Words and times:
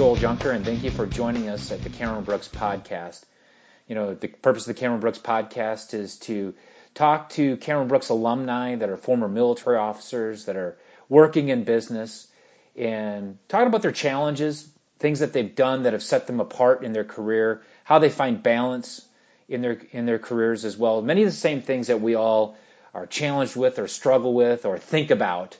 Joel 0.00 0.16
Junker, 0.16 0.50
and 0.50 0.64
thank 0.64 0.82
you 0.82 0.90
for 0.90 1.06
joining 1.06 1.50
us 1.50 1.70
at 1.70 1.82
the 1.82 1.90
Cameron 1.90 2.24
Brooks 2.24 2.48
Podcast. 2.48 3.22
You 3.86 3.94
know, 3.94 4.14
the 4.14 4.28
purpose 4.28 4.62
of 4.62 4.74
the 4.74 4.80
Cameron 4.80 5.00
Brooks 5.00 5.18
Podcast 5.18 5.92
is 5.92 6.16
to 6.20 6.54
talk 6.94 7.28
to 7.32 7.58
Cameron 7.58 7.88
Brooks 7.88 8.08
alumni 8.08 8.76
that 8.76 8.88
are 8.88 8.96
former 8.96 9.28
military 9.28 9.76
officers 9.76 10.46
that 10.46 10.56
are 10.56 10.78
working 11.10 11.50
in 11.50 11.64
business 11.64 12.26
and 12.74 13.36
talking 13.48 13.66
about 13.66 13.82
their 13.82 13.92
challenges, 13.92 14.66
things 15.00 15.18
that 15.18 15.34
they've 15.34 15.54
done 15.54 15.82
that 15.82 15.92
have 15.92 16.02
set 16.02 16.26
them 16.26 16.40
apart 16.40 16.82
in 16.82 16.94
their 16.94 17.04
career, 17.04 17.60
how 17.84 17.98
they 17.98 18.08
find 18.08 18.42
balance 18.42 19.06
in 19.50 19.60
their 19.60 19.82
in 19.90 20.06
their 20.06 20.18
careers 20.18 20.64
as 20.64 20.78
well. 20.78 21.02
Many 21.02 21.24
of 21.24 21.28
the 21.28 21.36
same 21.36 21.60
things 21.60 21.88
that 21.88 22.00
we 22.00 22.14
all 22.14 22.56
are 22.94 23.06
challenged 23.06 23.54
with 23.54 23.78
or 23.78 23.86
struggle 23.86 24.32
with 24.32 24.64
or 24.64 24.78
think 24.78 25.10
about 25.10 25.58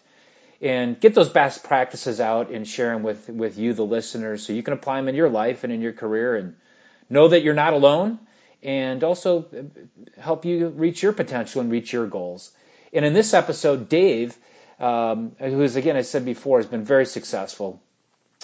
and 0.61 1.01
get 1.01 1.15
those 1.15 1.29
best 1.29 1.65
practices 1.65 2.21
out 2.21 2.51
and 2.51 2.69
share 2.69 2.93
them 2.93 3.03
with, 3.03 3.29
with 3.29 3.59
you, 3.59 3.73
the 3.73 3.85
listeners, 3.85 4.47
so 4.47 4.53
you 4.53 4.63
can 4.63 4.75
apply 4.75 4.97
them 4.97 5.09
in 5.09 5.15
your 5.15 5.31
life 5.31 5.65
and 5.65 5.73
in 5.73 5.81
your 5.81 5.93
career 5.93 6.37
and 6.37 6.57
know 7.09 7.29
that 7.29 7.43
you're 7.43 7.55
not 7.55 7.73
alone 7.73 8.19
and 8.63 9.03
also 9.03 9.47
help 10.19 10.45
you 10.45 10.69
reach 10.69 11.03
your 11.03 11.13
potential 11.13 11.61
and 11.61 11.71
reach 11.71 11.93
your 11.93 12.07
goals. 12.07 12.51
And 12.93 13.05
in 13.05 13.15
this 13.15 13.33
episode, 13.33 13.89
Dave, 13.89 14.37
um, 14.79 15.33
who 15.39 15.63
is, 15.63 15.77
again, 15.77 15.97
I 15.97 16.03
said 16.03 16.25
before, 16.25 16.59
has 16.59 16.67
been 16.67 16.85
very 16.85 17.07
successful, 17.07 17.81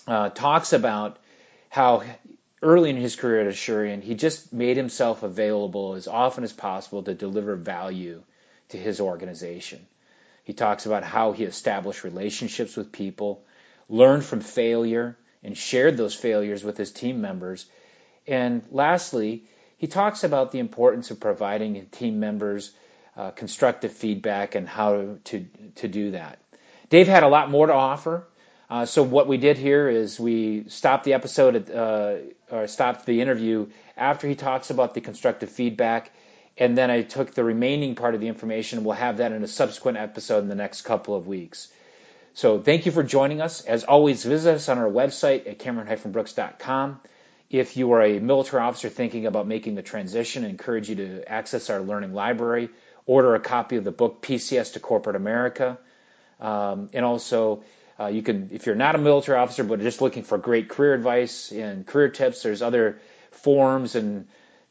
uh, 0.07 0.31
talks 0.31 0.73
about 0.73 1.19
how 1.69 2.03
early 2.63 2.91
in 2.91 2.97
his 2.97 3.17
career 3.17 3.41
at 3.43 3.53
Asurion, 3.53 4.03
he 4.03 4.15
just 4.15 4.53
made 4.53 4.77
himself 4.77 5.23
available 5.23 5.95
as 5.95 6.09
often 6.09 6.45
as 6.45 6.53
possible 6.53 7.03
to 7.03 7.15
deliver 7.15 7.57
value 7.57 8.23
to 8.71 8.79
his 8.79 9.01
organization. 9.01 9.87
He 10.47 10.53
talks 10.53 10.87
about 10.87 11.03
how 11.03 11.33
he 11.33 11.43
established 11.43 12.05
relationships 12.05 12.77
with 12.77 12.93
people, 12.93 13.43
learned 13.89 14.25
from 14.25 14.41
failure, 14.41 15.19
and 15.43 15.59
shared 15.59 15.97
those 15.97 16.15
failures 16.15 16.63
with 16.63 16.77
his 16.77 16.93
team 16.93 17.21
members. 17.21 17.67
And 18.29 18.63
lastly, 18.71 19.43
he 19.77 19.89
talks 19.89 20.23
about 20.23 20.53
the 20.53 20.61
importance 20.61 21.11
of 21.11 21.19
providing 21.19 21.87
team 21.87 22.21
members 22.21 22.73
uh, 23.17 23.33
constructive 23.33 23.93
feedback 23.93 24.55
and 24.55 24.69
how 24.69 25.17
to, 25.25 25.47
to 25.77 25.89
do 25.89 26.13
that. 26.13 26.39
Dave 26.91 27.09
had 27.09 27.25
a 27.25 27.29
lot 27.29 27.51
more 27.51 27.67
to 27.67 27.73
offer. 27.73 28.25
Uh, 28.71 28.87
so 28.87 29.03
what 29.03 29.27
we 29.27 29.39
did 29.39 29.59
here 29.59 29.89
is 29.89 30.21
we 30.21 30.69
stopped 30.69 31.03
the 31.03 31.15
episode, 31.15 31.57
at, 31.57 31.75
uh, 31.75 32.19
or 32.53 32.69
stopped 32.69 33.05
the 33.05 33.21
interview 33.21 33.67
after 33.97 34.29
he 34.29 34.37
talks 34.37 34.71
about 34.71 34.95
the 34.95 35.01
constructive 35.01 35.51
feedback 35.51 36.13
and 36.59 36.77
then 36.77 36.91
I 36.91 37.03
took 37.03 37.35
the 37.35 37.45
remaining 37.45 37.95
part 37.95 38.15
of 38.15 38.21
the 38.21 38.29
information. 38.29 38.85
We'll 38.85 38.97
have 38.97 39.19
that 39.19 39.33
in 39.33 39.43
a 39.43 39.49
subsequent 39.49 39.99
episode 39.99 40.39
in 40.39 40.49
the 40.49 40.55
next 40.55 40.83
couple 40.83 41.15
of 41.15 41.27
weeks. 41.27 41.69
So 42.35 42.61
thank 42.61 42.87
you 42.87 42.93
for 42.93 43.03
joining 43.03 43.41
us. 43.41 43.63
As 43.63 43.85
always, 43.85 44.25
visit 44.25 44.57
us 44.57 44.69
on 44.69 44.79
our 44.79 44.91
website 44.91 45.49
at 45.49 45.59
cameron-brooks.com. 45.59 47.01
If 47.49 47.77
you 47.77 47.93
are 47.93 48.03
a 48.03 48.19
military 48.19 48.63
officer 48.63 48.89
thinking 48.89 49.27
about 49.27 49.47
making 49.47 49.75
the 49.75 49.83
transition, 49.83 50.45
I 50.45 50.49
encourage 50.49 50.89
you 50.91 50.97
to 50.97 51.31
access 51.31 51.71
our 51.71 51.81
learning 51.81 52.13
library, 52.13 52.71
order 53.07 53.35
a 53.35 53.41
copy 53.41 53.77
of 53.77 53.85
the 53.85 53.93
book 53.93 54.21
PCS 54.21 54.73
to 54.75 54.81
Corporate 54.81 55.17
America, 55.17 55.79
um, 56.41 56.91
and 56.93 57.05
also 57.05 57.63
uh, 57.99 58.07
you 58.07 58.23
can, 58.23 58.51
if 58.53 58.67
you're 58.67 58.75
not 58.75 58.95
a 58.95 58.99
military 58.99 59.39
officer 59.39 59.65
but 59.65 59.81
just 59.81 60.01
looking 60.01 60.23
for 60.23 60.37
great 60.39 60.69
career 60.69 60.93
advice 60.95 61.53
and 61.53 61.87
career 61.87 62.09
tips, 62.09 62.43
there's 62.43 62.63
other 62.63 62.99
forums 63.31 63.95
and 63.95 64.27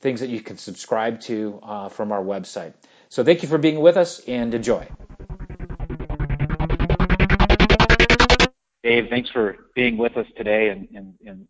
things 0.05 0.19
that 0.21 0.29
you 0.29 0.39
can 0.39 0.55
subscribe 0.59 1.19
to 1.21 1.59
uh, 1.63 1.89
from 1.89 2.11
our 2.11 2.23
website. 2.23 2.73
So 3.09 3.23
thank 3.23 3.41
you 3.41 3.49
for 3.49 3.57
being 3.57 3.79
with 3.79 3.97
us 3.97 4.19
and 4.27 4.53
enjoy. 4.53 4.87
Dave, 8.83 9.05
thanks 9.09 9.31
for 9.31 9.55
being 9.73 9.97
with 9.97 10.15
us 10.15 10.27
today 10.37 10.69
and, 10.69 10.87
and, 10.95 11.15
and 11.25 11.47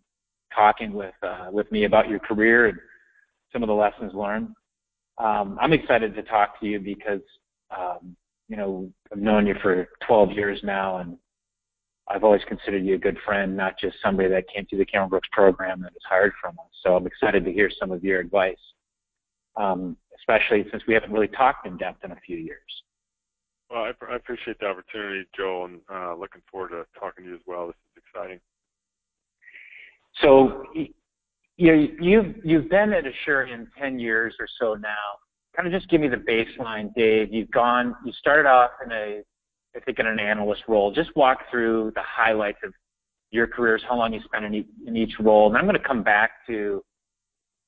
talking 0.55 0.93
with 0.93 1.13
uh, 1.21 1.49
with 1.51 1.69
me 1.69 1.83
about 1.83 2.07
your 2.07 2.19
career 2.19 2.67
and 2.67 2.77
some 3.51 3.61
of 3.61 3.67
the 3.67 3.75
lessons 3.75 4.13
learned. 4.13 4.49
Um, 5.17 5.57
I'm 5.61 5.73
excited 5.73 6.15
to 6.15 6.23
talk 6.23 6.57
to 6.61 6.65
you 6.65 6.79
because 6.79 7.21
um, 7.77 8.15
you 8.47 8.55
know 8.55 8.89
I've 9.11 9.19
known 9.19 9.47
you 9.47 9.55
for 9.61 9.89
12 10.07 10.31
years 10.31 10.61
now, 10.63 10.99
and 10.99 11.17
I've 12.07 12.23
always 12.23 12.41
considered 12.47 12.85
you 12.85 12.95
a 12.95 12.99
good 12.99 13.17
friend, 13.25 13.57
not 13.57 13.79
just 13.79 13.97
somebody 14.03 14.29
that 14.29 14.45
came 14.53 14.65
through 14.67 14.77
the 14.77 14.85
Cameron 14.85 15.09
Brooks 15.09 15.27
program 15.31 15.81
that 15.81 15.93
was 15.93 16.03
hired 16.07 16.33
from 16.39 16.57
us. 16.59 16.71
So 16.83 16.95
I'm 16.95 17.07
excited 17.07 17.43
to 17.45 17.51
hear 17.51 17.69
some 17.79 17.91
of 17.91 18.03
your 18.03 18.19
advice, 18.19 18.57
um, 19.57 19.97
especially 20.19 20.65
since 20.69 20.83
we 20.87 20.93
haven't 20.93 21.11
really 21.11 21.27
talked 21.29 21.65
in 21.65 21.77
depth 21.77 22.03
in 22.03 22.11
a 22.11 22.19
few 22.25 22.37
years. 22.37 22.59
Well, 23.71 23.83
I, 23.83 23.91
I 24.11 24.15
appreciate 24.15 24.59
the 24.59 24.67
opportunity, 24.67 25.25
Joel, 25.35 25.65
and 25.65 25.79
uh, 25.91 26.15
looking 26.15 26.41
forward 26.51 26.69
to 26.69 26.85
talking 26.99 27.23
to 27.23 27.31
you 27.31 27.35
as 27.35 27.41
well. 27.47 27.67
This 27.67 27.75
is 27.95 28.03
exciting. 28.05 28.39
So, 30.21 30.63
you 31.57 31.71
know, 31.71 31.87
you've 31.99 32.35
you've 32.43 32.69
been 32.69 32.93
at 32.93 33.03
Asurion 33.05 33.67
10 33.79 33.99
years 33.99 34.35
or 34.39 34.47
so 34.59 34.75
now. 34.75 34.89
Kind 35.55 35.67
of 35.67 35.73
just 35.73 35.89
give 35.89 36.01
me 36.01 36.07
the 36.07 36.17
baseline, 36.17 36.93
Dave. 36.93 37.33
You've 37.33 37.51
gone, 37.51 37.95
you 38.05 38.11
started 38.13 38.47
off 38.47 38.71
in 38.85 38.91
a 38.91 39.21
I 39.75 39.79
think, 39.79 39.99
in 39.99 40.07
an 40.07 40.19
analyst 40.19 40.63
role. 40.67 40.91
Just 40.91 41.15
walk 41.15 41.39
through 41.51 41.91
the 41.95 42.01
highlights 42.03 42.59
of 42.63 42.73
your 43.31 43.47
careers, 43.47 43.83
how 43.87 43.97
long 43.97 44.13
you 44.13 44.21
spent 44.23 44.45
in, 44.45 44.65
in 44.87 44.95
each 44.95 45.13
role. 45.19 45.47
And 45.47 45.57
I'm 45.57 45.65
going 45.65 45.79
to 45.79 45.87
come 45.87 46.03
back 46.03 46.31
to 46.47 46.83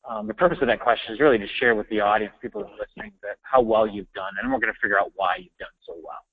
um, 0.09 0.27
the 0.27 0.33
purpose 0.33 0.57
of 0.61 0.67
that 0.67 0.79
question 0.79 1.13
is 1.13 1.19
really 1.19 1.37
to 1.37 1.47
share 1.59 1.75
with 1.75 1.89
the 1.89 1.99
audience, 1.99 2.33
people 2.41 2.61
are 2.61 2.71
listening, 2.79 3.11
that 3.23 3.37
how 3.41 3.61
well 3.61 3.85
you've 3.85 4.11
done, 4.13 4.31
and 4.41 4.51
we're 4.51 4.59
going 4.59 4.73
to 4.73 4.79
figure 4.81 4.99
out 4.99 5.11
why 5.15 5.35
you've 5.37 5.57
done 5.59 5.69
so 5.85 5.95
well. 6.01 6.23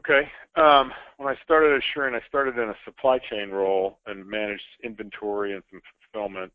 Okay. 0.00 0.28
Um, 0.56 0.92
when 1.16 1.28
I 1.28 1.36
started 1.42 1.74
at 1.74 1.82
Asurion, 1.82 2.14
I 2.14 2.24
started 2.28 2.56
in 2.58 2.68
a 2.68 2.74
supply 2.84 3.18
chain 3.30 3.50
role 3.50 3.98
and 4.06 4.26
managed 4.26 4.62
inventory 4.84 5.54
and 5.54 5.62
some 5.70 5.80
fulfillment. 6.12 6.52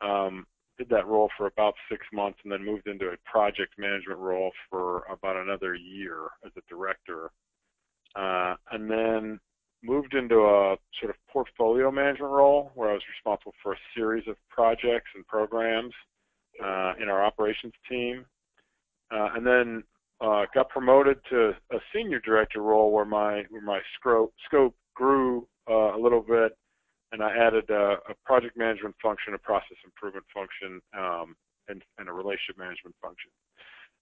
Um, 0.00 0.46
did 0.78 0.88
that 0.90 1.06
role 1.06 1.30
for 1.36 1.46
about 1.46 1.74
six 1.90 2.04
months 2.12 2.38
and 2.42 2.52
then 2.52 2.64
moved 2.64 2.86
into 2.86 3.06
a 3.06 3.16
project 3.30 3.74
management 3.78 4.18
role 4.18 4.50
for 4.70 5.04
about 5.10 5.36
another 5.36 5.74
year 5.74 6.28
as 6.44 6.52
a 6.56 6.60
director. 6.68 7.30
Uh, 8.14 8.54
and 8.72 8.90
then 8.90 9.38
moved 9.82 10.14
into 10.14 10.36
a 10.36 10.76
sort 11.00 11.10
of 11.10 11.16
portfolio 11.30 11.90
management 11.90 12.32
role 12.32 12.70
where 12.74 12.90
I 12.90 12.94
was 12.94 13.02
responsible 13.14 13.54
for 13.62 13.72
a 13.72 13.78
series 13.94 14.26
of 14.26 14.36
projects 14.48 15.10
and 15.14 15.26
programs 15.26 15.92
uh, 16.62 16.94
in 17.00 17.08
our 17.08 17.24
operations 17.24 17.74
team. 17.88 18.24
Uh, 19.10 19.28
and 19.34 19.46
then 19.46 19.84
uh, 20.20 20.46
got 20.54 20.68
promoted 20.68 21.18
to 21.30 21.52
a 21.72 21.78
senior 21.94 22.20
director 22.20 22.60
role 22.60 22.90
where 22.90 23.04
my 23.04 23.44
where 23.50 23.62
my 23.62 23.80
scope 23.98 24.32
scope 24.46 24.74
grew 24.94 25.46
uh, 25.70 25.94
a 25.94 25.98
little 25.98 26.22
bit 26.22 26.56
and 27.12 27.22
I 27.22 27.30
added 27.36 27.70
a, 27.70 27.98
a, 28.08 28.14
project 28.24 28.56
management 28.56 28.94
function, 29.02 29.34
a 29.34 29.38
process 29.38 29.76
improvement 29.84 30.26
function, 30.34 30.80
um, 30.96 31.36
and, 31.68 31.82
and, 31.98 32.08
a 32.08 32.12
relationship 32.12 32.58
management 32.58 32.96
function. 33.00 33.30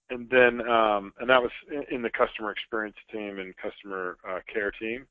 And 0.09 0.29
then, 0.29 0.67
um, 0.67 1.13
and 1.19 1.29
that 1.29 1.41
was 1.41 1.51
in, 1.71 1.83
in, 1.95 2.01
the 2.01 2.09
customer 2.09 2.51
experience 2.51 2.97
team 3.11 3.39
and 3.39 3.55
customer 3.57 4.17
uh, 4.27 4.39
care 4.51 4.71
team. 4.71 5.05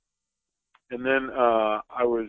And 0.90 1.04
then 1.04 1.30
uh, 1.30 1.80
I 1.90 2.04
was 2.04 2.28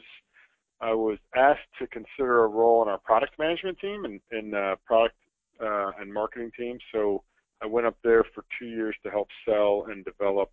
I 0.82 0.94
was 0.94 1.18
asked 1.36 1.70
to 1.80 1.88
consider 1.88 2.44
a 2.44 2.48
role 2.48 2.82
in 2.84 2.90
our 2.90 2.98
product 2.98 3.38
management 3.40 3.80
team 3.80 4.06
and 4.06 4.20
in 4.32 4.54
uh, 4.54 4.76
product 4.86 5.16
uh, 5.62 5.92
and 6.00 6.14
marketing 6.14 6.52
team. 6.58 6.78
So 6.92 7.24
I 7.62 7.66
went 7.66 7.88
up 7.88 7.98
there 8.04 8.24
for 8.34 8.44
two 8.60 8.68
years 8.68 8.96
to 9.04 9.10
help 9.10 9.28
sell 9.48 9.86
and 9.90 10.04
develop 10.04 10.52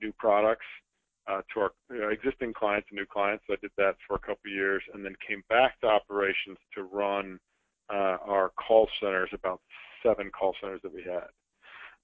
new 0.00 0.12
products 0.18 0.66
to 1.26 1.60
our 1.60 1.70
you 1.90 2.00
know, 2.00 2.08
existing 2.08 2.52
clients 2.52 2.88
and 2.90 2.98
new 2.98 3.06
clients. 3.06 3.44
I 3.50 3.56
did 3.60 3.70
that 3.78 3.96
for 4.06 4.16
a 4.16 4.20
couple 4.20 4.46
of 4.46 4.52
years, 4.52 4.82
and 4.92 5.04
then 5.04 5.14
came 5.26 5.42
back 5.48 5.80
to 5.80 5.86
operations 5.86 6.58
to 6.74 6.84
run 6.84 7.38
uh, 7.92 8.18
our 8.26 8.50
call 8.50 8.88
centers, 9.00 9.30
about 9.32 9.60
seven 10.02 10.30
call 10.30 10.54
centers 10.60 10.80
that 10.82 10.94
we 10.94 11.02
had. 11.02 11.28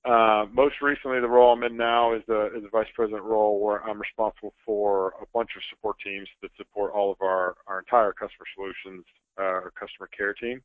Uh, 0.05 0.47
most 0.50 0.77
recently, 0.81 1.21
the 1.21 1.29
role 1.29 1.53
I'm 1.53 1.62
in 1.62 1.77
now 1.77 2.15
is 2.15 2.23
the 2.27 2.47
is 2.56 2.65
a 2.65 2.71
vice 2.71 2.89
president 2.94 3.23
role 3.23 3.61
where 3.61 3.83
I'm 3.85 4.00
responsible 4.00 4.55
for 4.65 5.12
a 5.21 5.27
bunch 5.35 5.50
of 5.56 5.62
support 5.69 5.97
teams 6.03 6.27
that 6.41 6.50
support 6.56 6.93
all 6.93 7.12
of 7.12 7.19
our 7.21 7.55
our 7.67 7.81
entire 7.81 8.12
customer 8.12 8.47
solutions, 8.55 9.05
uh, 9.39 9.43
our 9.43 9.73
customer 9.79 10.09
care 10.17 10.33
team. 10.33 10.62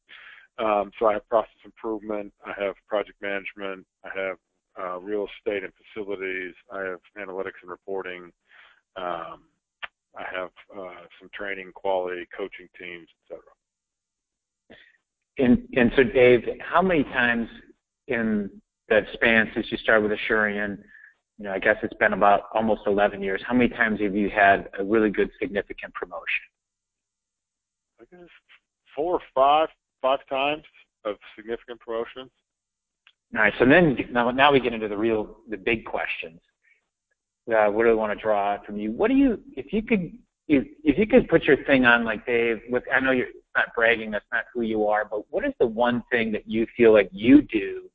Um, 0.58 0.92
so 0.98 1.08
I 1.08 1.14
have 1.14 1.28
process 1.28 1.60
improvement, 1.66 2.32
I 2.46 2.54
have 2.58 2.76
project 2.88 3.22
management, 3.22 3.86
I 4.06 4.10
have 4.18 4.38
uh, 4.80 5.00
real 5.00 5.28
estate 5.28 5.66
and 5.66 5.74
facilities, 5.84 6.54
I 6.72 6.80
have 6.84 7.00
analytics 7.18 7.60
and 7.62 7.70
reporting, 7.70 8.32
um, 8.98 9.42
I 10.18 10.24
have 10.34 10.50
uh, 10.78 11.06
some 11.20 11.30
training, 11.34 11.72
quality, 11.74 12.28
coaching 12.36 12.68
teams, 12.80 13.08
etc. 13.24 13.44
And 15.38 15.68
and 15.76 15.92
so, 15.96 16.04
Dave, 16.04 16.48
how 16.62 16.82
many 16.82 17.04
times 17.04 17.50
in 18.08 18.50
that 18.90 19.04
span 19.14 19.52
since 19.54 19.68
you 19.72 19.78
started 19.78 20.08
with 20.10 20.18
Asurion, 20.18 20.78
you 21.38 21.46
know, 21.46 21.52
I 21.52 21.60
guess 21.60 21.76
it's 21.84 21.94
been 21.96 22.14
about 22.14 22.44
almost 22.54 22.82
11 22.86 23.22
years. 23.22 23.42
How 23.46 23.54
many 23.54 23.70
times 23.70 24.00
have 24.00 24.16
you 24.16 24.30
had 24.30 24.70
a 24.80 24.84
really 24.84 25.10
good, 25.10 25.30
significant 25.40 25.94
promotion? 25.94 26.46
I 28.00 28.04
guess 28.12 28.30
four 28.96 29.16
or 29.16 29.22
five, 29.34 29.70
five 30.02 30.20
times 30.30 30.64
of 31.04 31.18
significant 31.36 31.80
promotions. 31.80 32.32
Nice. 33.32 33.54
And 33.60 33.72
then 33.72 33.98
now, 34.12 34.32
now 34.32 34.54
we 34.54 34.60
get 34.60 34.74
into 34.74 34.88
the 34.88 34.98
real, 34.98 35.38
the 35.50 35.58
big 35.58 35.84
questions 35.84 36.40
what 37.46 37.84
do 37.84 37.90
I 37.90 37.94
want 37.94 38.18
to 38.18 38.22
draw 38.22 38.58
from 38.64 38.78
you? 38.78 38.92
What 38.92 39.10
do 39.10 39.16
you, 39.16 39.40
if 39.56 39.72
you 39.72 39.84
could 39.84 40.12
if, 40.48 40.68
if 40.84 40.98
you 40.98 41.08
could 41.08 41.28
put 41.28 41.44
your 41.44 41.58
thing 41.66 41.86
on, 41.86 42.04
like 42.04 42.26
Dave, 42.26 42.62
with 42.70 42.84
I 42.94 43.00
know 43.00 43.12
you're 43.12 43.28
not 43.56 43.68
bragging, 43.76 44.12
that's 44.12 44.26
not 44.32 44.46
who 44.54 44.62
you 44.62 44.88
are, 44.88 45.06
but 45.06 45.22
what 45.30 45.46
is 45.46 45.54
the 45.60 45.66
one 45.66 46.04
thing 46.12 46.32
that 46.34 46.48
you 46.48 46.68
feel 46.78 46.94
like 46.94 47.10
you 47.12 47.42
do 47.42 47.90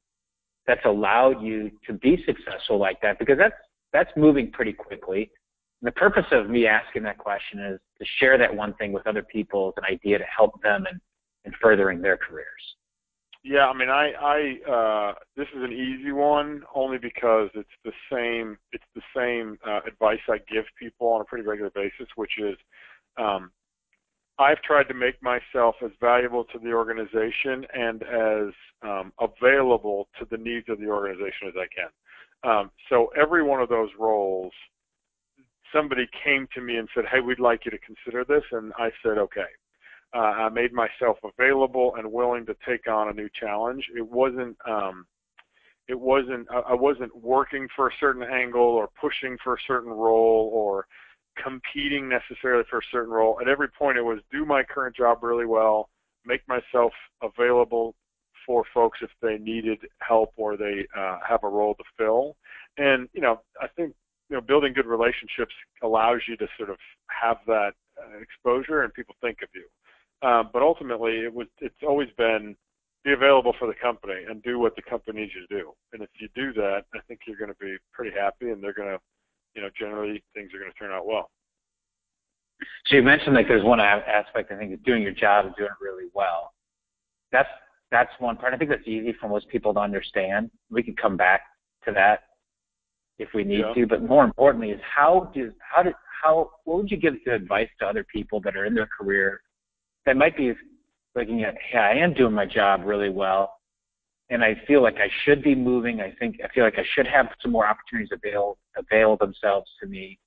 that's 0.67 0.85
allowed 0.85 1.43
you 1.43 1.71
to 1.87 1.93
be 1.93 2.23
successful 2.27 2.79
like 2.79 3.01
that? 3.03 3.19
Because 3.19 3.39
that's 3.39 3.55
that's 3.93 4.11
moving 4.17 4.51
pretty 4.51 4.73
quickly. 4.73 5.31
And 5.81 5.89
the 5.89 5.93
purpose 5.93 6.27
of 6.33 6.51
me 6.51 6.67
asking 6.67 7.03
that 7.05 7.19
question 7.19 7.61
is 7.61 7.81
to 7.99 8.07
share 8.19 8.37
that 8.39 8.55
one 8.55 8.75
thing 8.75 8.93
with 8.93 9.07
other 9.07 9.23
people 9.23 9.73
as 9.77 9.83
an 9.83 9.93
idea 9.93 10.19
to 10.19 10.25
help 10.25 10.61
them 10.63 10.87
in, 10.91 11.01
in 11.45 11.53
furthering 11.61 12.01
their 12.01 12.17
careers. 12.17 12.47
Yeah, 13.43 13.67
I 13.69 13.77
mean, 13.77 13.89
I, 13.89 14.13
I, 14.21 14.71
uh, 14.71 15.15
this 15.37 15.47
is 15.57 15.63
an 15.63 15.73
easy 15.73 16.13
one 16.13 16.63
only 16.75 16.99
because 16.99 17.49
it's 17.55 17.69
the 17.85 17.93
same, 18.13 18.59
it's 18.73 18.85
the 18.95 19.01
same 19.17 19.59
uh, 19.67 19.81
advice 19.87 20.21
I 20.29 20.39
give 20.53 20.65
people 20.79 21.09
on 21.09 21.23
a 21.23 21.25
pretty 21.25 21.47
regular 21.47 21.71
basis, 21.71 22.07
which 22.17 22.33
is, 22.39 22.57
um, 23.17 23.51
I've 24.39 24.61
tried 24.63 24.89
to 24.89 24.95
make 24.95 25.23
myself 25.23 25.77
as 25.85 25.91
valuable 26.01 26.45
to 26.45 26.59
the 26.59 26.73
organization 26.73 27.67
and 27.75 28.03
as 28.03 28.55
um, 28.83 29.13
available 29.21 30.09
to 30.19 30.27
the 30.31 30.39
needs 30.39 30.69
of 30.69 30.79
the 30.81 30.87
organization 30.89 31.49
as 31.49 31.55
I 31.57 31.67
can. 31.75 32.51
Um, 32.51 32.71
so 32.89 33.11
every 33.21 33.43
one 33.43 33.61
of 33.63 33.69
those 33.69 33.91
roles, 33.99 34.53
somebody 35.75 36.09
came 36.25 36.49
to 36.55 36.61
me 36.61 36.77
and 36.77 36.89
said, 36.95 37.05
"Hey, 37.13 37.21
we'd 37.21 37.39
like 37.41 37.65
you 37.65 37.71
to 37.71 37.79
consider 37.79 38.25
this," 38.25 38.45
and 38.53 38.73
I 38.79 38.91
said, 39.03 39.19
"Okay." 39.19 39.47
Uh, 40.15 40.19
I 40.19 40.49
made 40.49 40.73
myself 40.73 41.19
available 41.25 41.95
and 41.97 42.11
willing 42.11 42.47
to 42.47 42.57
take 42.67 42.89
on 42.89 43.09
a 43.09 43.13
new 43.13 43.29
challenge. 43.39 43.85
It 43.97 44.07
wasn't 44.07 44.57
um, 44.69 45.07
it 45.89 45.99
wasn't 45.99 46.49
I 46.51 46.75
wasn't 46.75 47.15
working 47.17 47.69
for 47.75 47.89
a 47.89 47.93
certain 47.99 48.23
angle 48.23 48.63
or 48.63 48.89
pushing 49.01 49.37
for 49.43 49.55
a 49.55 49.61
certain 49.67 49.91
role 49.93 50.51
or 50.53 50.87
competing 51.43 52.09
necessarily 52.09 52.65
for 52.69 52.79
a 52.79 52.91
certain 52.91 53.13
role. 53.13 53.39
At 53.41 53.49
every 53.49 53.69
point, 53.69 53.99
it 53.99 54.03
was 54.03 54.19
do 54.33 54.45
my 54.45 54.63
current 54.63 54.97
job 54.97 55.23
really 55.23 55.47
well, 55.47 55.89
make 56.25 56.43
myself 56.49 56.93
available 57.23 57.95
for 58.47 58.65
folks 58.73 58.99
if 59.03 59.11
they 59.23 59.39
needed 59.39 59.79
help 59.99 60.33
or 60.37 60.57
they 60.57 60.87
uh, 60.97 61.19
have 61.29 61.45
a 61.45 61.49
role 61.49 61.75
to 61.75 61.85
fill. 61.97 62.37
And 62.79 63.09
you 63.13 63.21
know, 63.21 63.41
I 63.61 63.69
think 63.69 63.95
you 64.29 64.37
know 64.37 64.41
building 64.41 64.73
good 64.73 64.87
relationships 64.87 65.55
allows 65.83 66.21
you 66.29 66.37
to 66.37 66.47
sort 66.57 66.71
of 66.71 66.77
have 67.09 67.39
that 67.47 67.73
uh, 67.99 68.19
exposure 68.21 68.83
and 68.83 68.95
people 68.95 69.15
think 69.21 69.39
of 69.43 69.49
you. 69.55 69.65
Um, 70.23 70.51
but 70.53 70.63
ultimately, 70.63 71.21
it 71.21 71.33
was 71.33 71.47
it's 71.61 71.83
always 71.83 72.09
been 72.19 72.57
be 73.05 73.13
available 73.13 73.55
for 73.59 73.67
the 73.67 73.75
company 73.81 74.25
and 74.29 74.43
do 74.43 74.59
what 74.59 74.77
the 74.77 74.83
company 74.83 75.23
needs 75.23 75.33
you 75.35 75.47
to 75.47 75.63
do. 75.63 75.73
And 75.93 76.03
if 76.03 76.11
you 76.21 76.29
do 76.35 76.53
that, 76.61 76.83
I 76.95 76.99
think 77.09 77.21
you're 77.27 77.39
going 77.39 77.51
to 77.51 77.57
be 77.59 77.77
pretty 77.95 78.15
happy, 78.15 78.51
and 78.51 78.63
they're 78.63 78.75
going 78.75 78.91
to, 78.91 78.99
you 79.55 79.63
know, 79.63 79.71
generally 79.79 80.23
things 80.35 80.51
are 80.53 80.59
going 80.59 80.71
to 80.71 80.79
turn 80.79 80.93
out 80.93 81.07
well. 81.07 81.31
So 82.87 82.97
you 82.97 83.03
mentioned 83.03 83.35
like 83.35 83.49
there's 83.49 83.65
one 83.65 83.81
aspect 83.81 84.53
I 84.53 84.57
think 84.57 84.73
is 84.73 84.79
doing 84.85 85.03
your 85.03 85.13
job 85.13 85.47
and 85.47 85.55
doing 85.57 85.71
it 85.71 85.85
really 85.85 86.09
well. 86.15 86.53
That's 87.33 87.49
that's 87.91 88.11
one 88.19 88.37
part. 88.37 88.53
I 88.53 88.57
think 88.57 88.71
that's 88.71 88.87
easy 88.87 89.15
for 89.19 89.29
most 89.29 89.49
people 89.49 89.73
to 89.75 89.81
understand. 89.81 90.51
We 90.71 90.83
can 90.83 90.95
come 90.95 91.17
back 91.17 91.43
to 91.87 91.93
that 91.93 92.25
if 93.19 93.31
we 93.35 93.45
need 93.45 93.61
yeah. 93.61 93.73
to. 93.73 93.87
But 93.87 94.03
more 94.03 94.25
importantly, 94.25 94.71
is 94.71 94.81
how 94.83 95.31
do 95.35 95.53
how 95.61 95.83
did 95.83 95.95
how 96.23 96.51
what 96.65 96.79
would 96.79 96.91
you 96.91 96.99
give 96.99 97.15
advice 97.33 97.69
to 97.79 97.87
other 97.87 98.05
people 98.13 98.41
that 98.43 98.57
are 98.57 98.67
in 98.67 98.75
their 98.75 98.89
career 98.99 99.41
that 100.11 100.17
might 100.17 100.37
be 100.37 100.53
looking 101.15 101.45
at, 101.45 101.55
hey, 101.71 101.79
I 101.79 101.93
am 101.93 102.13
doing 102.13 102.33
my 102.33 102.45
job 102.45 102.83
really 102.85 103.11
well, 103.11 103.59
and 104.29 104.43
I 104.43 104.61
feel 104.67 104.83
like 104.83 104.97
I 104.97 105.09
should 105.25 105.41
be 105.41 105.55
moving. 105.55 106.01
I 106.01 106.11
think 106.19 106.41
I 106.43 106.49
feel 106.53 106.65
like 106.65 106.81
I 106.81 106.85
should 106.97 107.07
have 107.07 107.29
some 107.41 107.53
more 107.53 107.65
opportunities 107.65 108.11
avail 108.13 108.59
avail 108.77 109.17
themselves 109.17 109.71
to 109.81 109.89
me. 109.89 110.19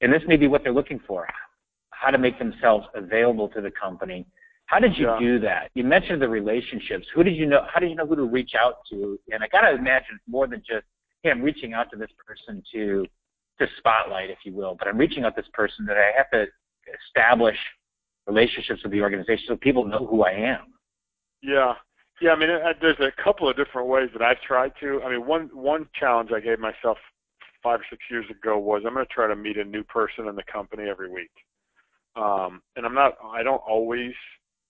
And 0.00 0.12
this 0.12 0.22
may 0.26 0.36
be 0.36 0.48
what 0.48 0.64
they're 0.64 0.72
looking 0.72 1.00
for: 1.06 1.28
how 1.90 2.10
to 2.10 2.18
make 2.18 2.36
themselves 2.40 2.88
available 2.96 3.48
to 3.50 3.60
the 3.60 3.70
company. 3.70 4.26
How 4.66 4.80
did 4.80 4.96
you 4.96 5.06
yeah. 5.06 5.18
do 5.20 5.38
that? 5.38 5.70
You 5.74 5.84
mentioned 5.84 6.20
the 6.20 6.28
relationships. 6.28 7.06
Who 7.14 7.22
did 7.22 7.36
you 7.36 7.46
know? 7.46 7.64
How 7.72 7.78
did 7.78 7.90
you 7.90 7.94
know 7.94 8.06
who 8.06 8.16
to 8.16 8.24
reach 8.24 8.54
out 8.58 8.78
to? 8.90 9.16
And 9.30 9.44
I 9.44 9.46
gotta 9.46 9.76
imagine 9.76 10.08
it's 10.16 10.24
more 10.26 10.48
than 10.48 10.58
just, 10.68 10.86
hey, 11.22 11.30
I'm 11.30 11.40
reaching 11.40 11.72
out 11.72 11.88
to 11.92 11.96
this 11.96 12.10
person 12.26 12.64
to 12.72 13.06
to 13.60 13.66
spotlight, 13.78 14.30
if 14.30 14.38
you 14.44 14.52
will, 14.52 14.74
but 14.76 14.88
I'm 14.88 14.98
reaching 14.98 15.22
out 15.22 15.36
to 15.36 15.42
this 15.42 15.50
person 15.54 15.86
that 15.86 15.96
I 15.96 16.10
have 16.16 16.28
to 16.32 16.46
establish 17.06 17.56
relationships 18.26 18.82
with 18.82 18.92
the 18.92 19.02
organization 19.02 19.44
so 19.48 19.56
people 19.56 19.84
know 19.84 20.06
who 20.06 20.24
I 20.24 20.32
am. 20.32 20.74
Yeah. 21.42 21.74
Yeah, 22.20 22.30
I 22.30 22.38
mean, 22.38 22.48
it, 22.48 22.76
there's 22.80 23.00
a 23.00 23.22
couple 23.22 23.48
of 23.48 23.56
different 23.56 23.88
ways 23.88 24.08
that 24.12 24.22
I've 24.22 24.40
tried 24.40 24.72
to. 24.80 25.02
I 25.02 25.10
mean, 25.10 25.26
one 25.26 25.50
one 25.52 25.88
challenge 25.98 26.30
I 26.32 26.40
gave 26.40 26.60
myself 26.60 26.96
five 27.62 27.80
or 27.80 27.86
six 27.90 28.02
years 28.10 28.26
ago 28.30 28.58
was 28.58 28.82
I'm 28.86 28.94
going 28.94 29.04
to 29.04 29.12
try 29.12 29.26
to 29.26 29.34
meet 29.34 29.56
a 29.56 29.64
new 29.64 29.82
person 29.82 30.28
in 30.28 30.36
the 30.36 30.44
company 30.44 30.84
every 30.88 31.10
week. 31.10 31.32
Um, 32.14 32.62
and 32.76 32.86
I'm 32.86 32.94
not, 32.94 33.14
I 33.24 33.42
don't 33.42 33.62
always 33.66 34.12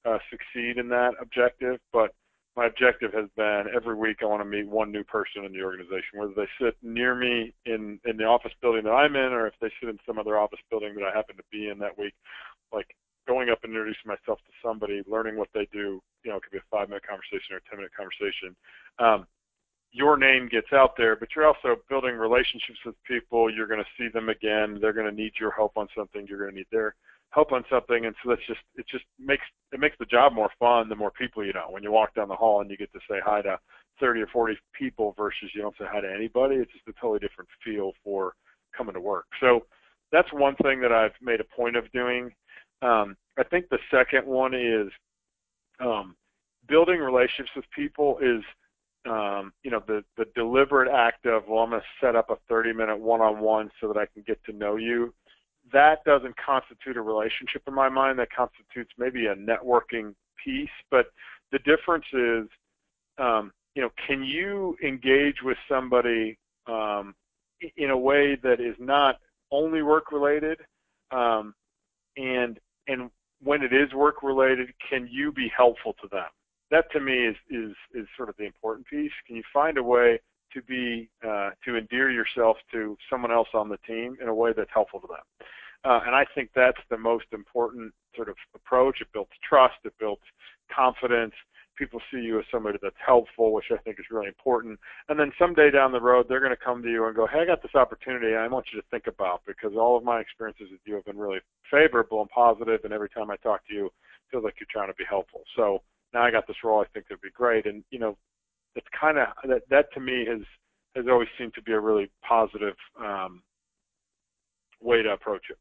uh, 0.07 0.19
succeed 0.31 0.79
in 0.79 0.89
that 0.89 1.12
objective, 1.21 1.79
but 1.93 2.15
my 2.57 2.67
objective 2.67 3.12
has 3.12 3.27
been 3.37 3.65
every 3.75 3.97
week 3.97 4.19
I 4.23 4.27
want 4.27 4.41
to 4.41 4.49
meet 4.49 4.69
one 4.69 4.93
new 4.93 5.03
person 5.05 5.45
in 5.45 5.53
the 5.53 5.62
organization, 5.62 6.19
whether 6.19 6.33
they 6.37 6.49
sit 6.61 6.77
near 6.83 7.15
me 7.15 7.53
in 7.67 7.99
in 8.05 8.17
the 8.17 8.25
office 8.25 8.53
building 8.62 8.85
that 8.85 8.91
I'm 8.91 9.17
in, 9.17 9.33
or 9.33 9.47
if 9.47 9.55
they 9.61 9.71
sit 9.81 9.89
in 9.89 9.99
some 10.07 10.19
other 10.19 10.39
office 10.39 10.61
building 10.71 10.95
that 10.95 11.05
I 11.05 11.17
happen 11.17 11.37
to 11.37 11.43
be 11.50 11.69
in 11.69 11.79
that 11.81 11.99
week. 11.99 12.15
Like 12.73 12.87
going 13.26 13.50
up 13.50 13.65
and 13.65 13.73
introducing 13.73 14.06
myself 14.06 14.38
to 14.47 14.53
somebody, 14.62 15.03
learning 15.06 15.37
what 15.37 15.49
they 15.55 15.67
do, 15.73 16.00
you 16.25 16.31
know, 16.31 16.37
it 16.37 16.43
could 16.43 16.53
be 16.53 16.59
a 16.59 16.71
five 16.71 16.88
minute 16.88 17.06
conversation 17.06 17.53
or 17.53 17.59
a 17.59 17.69
10 17.69 17.79
minute 17.79 17.93
conversation. 17.97 18.56
Um, 18.99 19.26
your 19.93 20.17
name 20.17 20.49
gets 20.49 20.73
out 20.73 20.94
there, 20.97 21.15
but 21.15 21.29
you're 21.35 21.47
also 21.47 21.76
building 21.88 22.17
relationships 22.17 22.81
with 22.85 22.97
people. 23.06 23.49
You're 23.49 23.69
going 23.69 23.82
to 23.82 23.94
see 23.97 24.09
them 24.12 24.29
again. 24.29 24.79
They're 24.81 24.93
going 24.93 25.09
to 25.09 25.15
need 25.15 25.32
your 25.38 25.53
help 25.53 25.76
on 25.76 25.87
something. 25.97 26.26
You're 26.29 26.41
going 26.41 26.50
to 26.50 26.56
need 26.56 26.67
their 26.73 26.97
help 27.31 27.53
on 27.53 27.65
something. 27.71 28.05
And 28.05 28.15
so 28.23 28.31
that's 28.31 28.47
just, 28.47 28.61
it 28.75 28.87
just 28.91 29.05
makes, 29.21 29.44
it 29.73 29.79
makes 29.79 29.97
the 29.99 30.06
job 30.06 30.32
more 30.32 30.50
fun 30.59 30.88
the 30.88 30.97
more 30.97 31.12
people 31.12 31.44
you 31.44 31.53
know. 31.53 31.67
When 31.71 31.85
you 31.85 31.93
walk 31.93 32.15
down 32.15 32.29
the 32.29 32.35
hall 32.35 32.61
and 32.61 32.71
you 32.71 32.76
get 32.76 32.93
to 32.93 33.00
say 33.09 33.19
hi 33.25 33.43
to 33.43 33.59
30 34.00 34.23
or 34.23 34.26
40 34.29 34.59
people 34.76 35.15
versus 35.17 35.50
you 35.55 35.62
don't 35.62 35.76
say 35.79 35.85
hi 35.88 36.00
to 36.00 36.12
anybody, 36.12 36.56
it's 36.56 36.73
just 36.73 36.88
a 36.88 37.00
totally 37.00 37.21
different 37.21 37.49
feel 37.65 37.93
for 38.03 38.35
coming 38.76 38.94
to 38.94 39.00
work. 39.00 39.26
So 39.41 39.67
that's 40.11 40.32
one 40.32 40.56
thing 40.56 40.81
that 40.81 40.93
I've 40.93 41.15
made 41.23 41.41
a 41.41 41.56
point 41.56 41.76
of 41.76 41.91
doing. 41.93 42.32
Um, 42.85 43.17
I 43.39 43.45
think 43.45 43.69
the 43.69 43.79
second 43.91 44.27
one 44.27 44.55
is 44.55 44.89
um, 45.81 46.15
building 46.69 47.01
relationships 47.01 47.51
with 47.57 47.65
people 47.75 48.19
is 48.21 48.43
um, 49.11 49.53
you 49.63 49.71
know 49.71 49.83
the 49.87 50.05
the 50.17 50.27
deliberate 50.35 50.91
act 50.91 51.26
of 51.26 51.45
well 51.49 51.64
I'm 51.64 51.71
going 51.71 51.81
to 51.81 52.07
set 52.07 52.14
up 52.14 52.31
a 52.31 52.37
30 52.49 52.73
minute 52.73 52.99
one-on-one 52.99 53.71
so 53.81 53.88
that 53.88 53.97
I 53.97 54.07
can 54.07 54.23
get 54.26 54.43
to 54.45 54.53
know 54.53 54.76
you. 54.76 55.12
That 55.73 56.05
doesn't 56.05 56.35
constitute 56.37 56.97
a 56.97 57.03
relationship 57.03 57.62
in 57.67 57.75
my 57.75 57.88
mind. 57.88 58.19
That 58.19 58.29
constitutes 58.33 58.93
maybe 58.99 59.26
a 59.26 59.35
networking 59.35 60.14
piece, 60.43 60.69
but 60.91 61.07
the 61.53 61.59
difference 61.61 62.07
is 62.12 62.49
um, 63.19 63.50
you 63.75 63.83
know 63.83 63.91
can 64.07 64.23
you 64.23 64.76
engage 64.85 65.37
with 65.43 65.57
somebody 65.69 66.38
um, 66.67 67.14
in 67.76 67.91
a 67.91 67.99
way 67.99 68.37
that 68.43 68.61
is 68.61 68.76
not 68.79 69.17
only 69.50 69.83
work 69.83 70.12
related 70.12 70.59
um, 71.11 71.55
and 72.17 72.59
and 72.88 73.11
when 73.43 73.62
it 73.62 73.73
is 73.73 73.93
work 73.93 74.23
related, 74.23 74.73
can 74.88 75.09
you 75.11 75.33
be 75.33 75.50
helpful 75.55 75.95
to 76.00 76.09
them? 76.09 76.29
That 76.71 76.91
to 76.93 77.00
me 77.00 77.26
is 77.26 77.37
is 77.50 77.75
is 77.95 78.07
sort 78.17 78.29
of 78.29 78.37
the 78.37 78.45
important 78.45 78.87
piece. 78.87 79.12
Can 79.26 79.37
you 79.37 79.43
find 79.53 79.79
a 79.79 79.83
way 79.83 80.21
to 80.53 80.62
be 80.62 81.09
uh, 81.26 81.50
to 81.64 81.76
endear 81.76 82.11
yourself 82.11 82.57
to 82.73 82.97
someone 83.11 83.33
else 83.33 83.49
on 83.55 83.69
the 83.69 83.79
team 83.87 84.17
in 84.21 84.29
a 84.29 84.35
way 84.35 84.53
that's 84.57 84.71
helpful 84.73 85.00
to 85.00 85.07
them? 85.07 85.49
Uh, 85.85 86.00
and 86.07 86.14
I 86.14 86.25
think 86.35 86.50
that's 86.55 86.81
the 86.88 86.97
most 86.97 87.26
important 87.33 87.93
sort 88.17 88.29
of 88.31 88.37
approach. 88.55 89.00
It 89.00 89.09
builds 89.12 89.33
trust. 89.47 89.75
It 89.85 89.93
builds 90.00 90.23
confidence 90.75 91.35
people 91.76 92.00
see 92.11 92.19
you 92.19 92.38
as 92.38 92.45
somebody 92.50 92.78
that's 92.83 92.97
helpful, 93.04 93.52
which 93.52 93.66
I 93.73 93.76
think 93.78 93.99
is 93.99 94.07
really 94.11 94.28
important. 94.28 94.78
And 95.09 95.19
then 95.19 95.33
someday 95.38 95.71
down 95.71 95.93
the 95.93 96.00
road, 96.00 96.26
they're 96.28 96.40
going 96.40 96.57
to 96.57 96.64
come 96.64 96.83
to 96.83 96.90
you 96.90 97.07
and 97.07 97.16
go, 97.16 97.26
"Hey, 97.26 97.40
I 97.40 97.45
got 97.45 97.62
this 97.62 97.75
opportunity. 97.75 98.35
I 98.35 98.47
want 98.49 98.66
you 98.73 98.81
to 98.81 98.87
think 98.90 99.07
about 99.07 99.43
because 99.47 99.73
all 99.76 99.97
of 99.97 100.04
my 100.04 100.21
experiences 100.21 100.69
with 100.71 100.81
you 100.85 100.95
have 100.95 101.04
been 101.04 101.19
really 101.19 101.40
favorable 101.71 102.21
and 102.21 102.31
positive, 102.31 102.81
and 102.85 102.93
every 102.93 103.09
time 103.11 103.31
I 103.31 103.37
talk 103.37 103.66
to 103.69 103.75
you, 103.75 103.87
it 103.87 103.93
feels 104.31 104.45
like 104.45 104.54
you're 104.61 104.69
trying 104.71 104.88
to 104.88 104.97
be 104.97 105.04
helpful. 105.09 105.43
So 105.57 105.83
now 106.12 106.23
I 106.23 106.31
got 106.31 106.47
this 106.47 106.62
role. 106.64 106.81
I 106.81 106.87
think 106.93 107.07
it'd 107.11 107.21
be 107.21 107.31
great." 107.31 107.66
And 107.66 107.85
you 107.90 107.99
know, 107.99 108.16
it's 108.76 108.87
kind 108.99 109.19
of 109.19 109.28
that. 109.49 109.62
That 109.71 109.93
to 109.95 110.00
me 110.00 110.26
has 110.28 110.40
has 110.97 111.07
always 111.09 111.28
seemed 111.38 111.54
to 111.54 111.62
be 111.62 111.73
a 111.73 111.81
really 111.81 112.11
positive 112.26 112.76
um, 113.00 113.43
way 114.81 115.02
to 115.02 115.11
approach 115.11 115.47
it. 115.50 115.59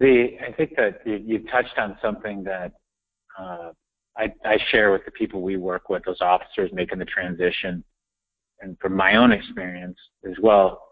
The 0.00 0.36
I 0.46 0.52
think 0.52 0.74
that 0.76 1.00
you, 1.04 1.20
you 1.24 1.38
touched 1.50 1.78
on 1.78 1.96
something 2.02 2.44
that 2.44 2.72
uh, 3.38 3.70
I, 4.16 4.32
I 4.44 4.58
share 4.70 4.92
with 4.92 5.04
the 5.04 5.10
people 5.10 5.42
we 5.42 5.56
work 5.56 5.88
with, 5.88 6.04
those 6.04 6.20
officers 6.20 6.70
making 6.72 6.98
the 6.98 7.04
transition, 7.04 7.82
and 8.60 8.76
from 8.80 8.94
my 8.94 9.16
own 9.16 9.32
experience 9.32 9.98
as 10.24 10.34
well, 10.40 10.82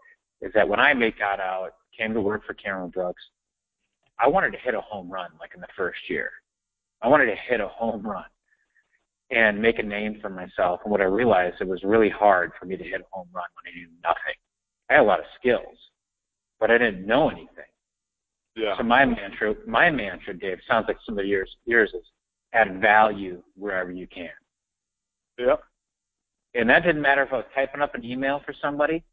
is 0.41 0.51
that 0.53 0.67
when 0.67 0.79
I 0.79 0.93
make 0.93 1.19
got 1.19 1.39
out, 1.39 1.71
came 1.97 2.13
to 2.13 2.21
work 2.21 2.45
for 2.45 2.53
Cameron 2.53 2.89
Brooks, 2.89 3.21
I 4.19 4.27
wanted 4.27 4.51
to 4.51 4.57
hit 4.57 4.75
a 4.75 4.81
home 4.81 5.09
run 5.09 5.29
like 5.39 5.51
in 5.55 5.61
the 5.61 5.67
first 5.75 5.99
year. 6.09 6.31
I 7.01 7.07
wanted 7.07 7.25
to 7.25 7.35
hit 7.35 7.61
a 7.61 7.67
home 7.67 8.01
run 8.01 8.25
and 9.31 9.61
make 9.61 9.79
a 9.79 9.83
name 9.83 10.19
for 10.21 10.29
myself. 10.29 10.81
And 10.83 10.91
what 10.91 11.01
I 11.01 11.05
realized, 11.05 11.57
it 11.59 11.67
was 11.67 11.83
really 11.83 12.09
hard 12.09 12.51
for 12.59 12.65
me 12.65 12.77
to 12.77 12.83
hit 12.83 13.01
a 13.01 13.05
home 13.11 13.27
run 13.33 13.45
when 13.55 13.71
I 13.71 13.75
knew 13.75 13.87
nothing. 14.03 14.35
I 14.89 14.93
had 14.93 15.01
a 15.01 15.03
lot 15.03 15.19
of 15.19 15.25
skills, 15.39 15.77
but 16.59 16.71
I 16.71 16.77
didn't 16.77 17.05
know 17.05 17.29
anything. 17.29 17.47
Yeah. 18.55 18.77
So 18.77 18.83
my 18.83 19.05
mantra, 19.05 19.55
my 19.65 19.89
mantra, 19.89 20.33
Dave, 20.37 20.59
sounds 20.67 20.85
like 20.87 20.97
some 21.05 21.17
of 21.17 21.25
yours. 21.25 21.49
Yours 21.65 21.89
is 21.93 22.05
add 22.53 22.79
value 22.79 23.41
wherever 23.55 23.91
you 23.91 24.07
can. 24.07 24.29
Yep. 25.37 25.63
And 26.55 26.69
that 26.69 26.83
didn't 26.83 27.01
matter 27.01 27.23
if 27.23 27.33
I 27.33 27.37
was 27.37 27.45
typing 27.55 27.81
up 27.81 27.95
an 27.95 28.05
email 28.05 28.41
for 28.45 28.53
somebody, 28.61 29.03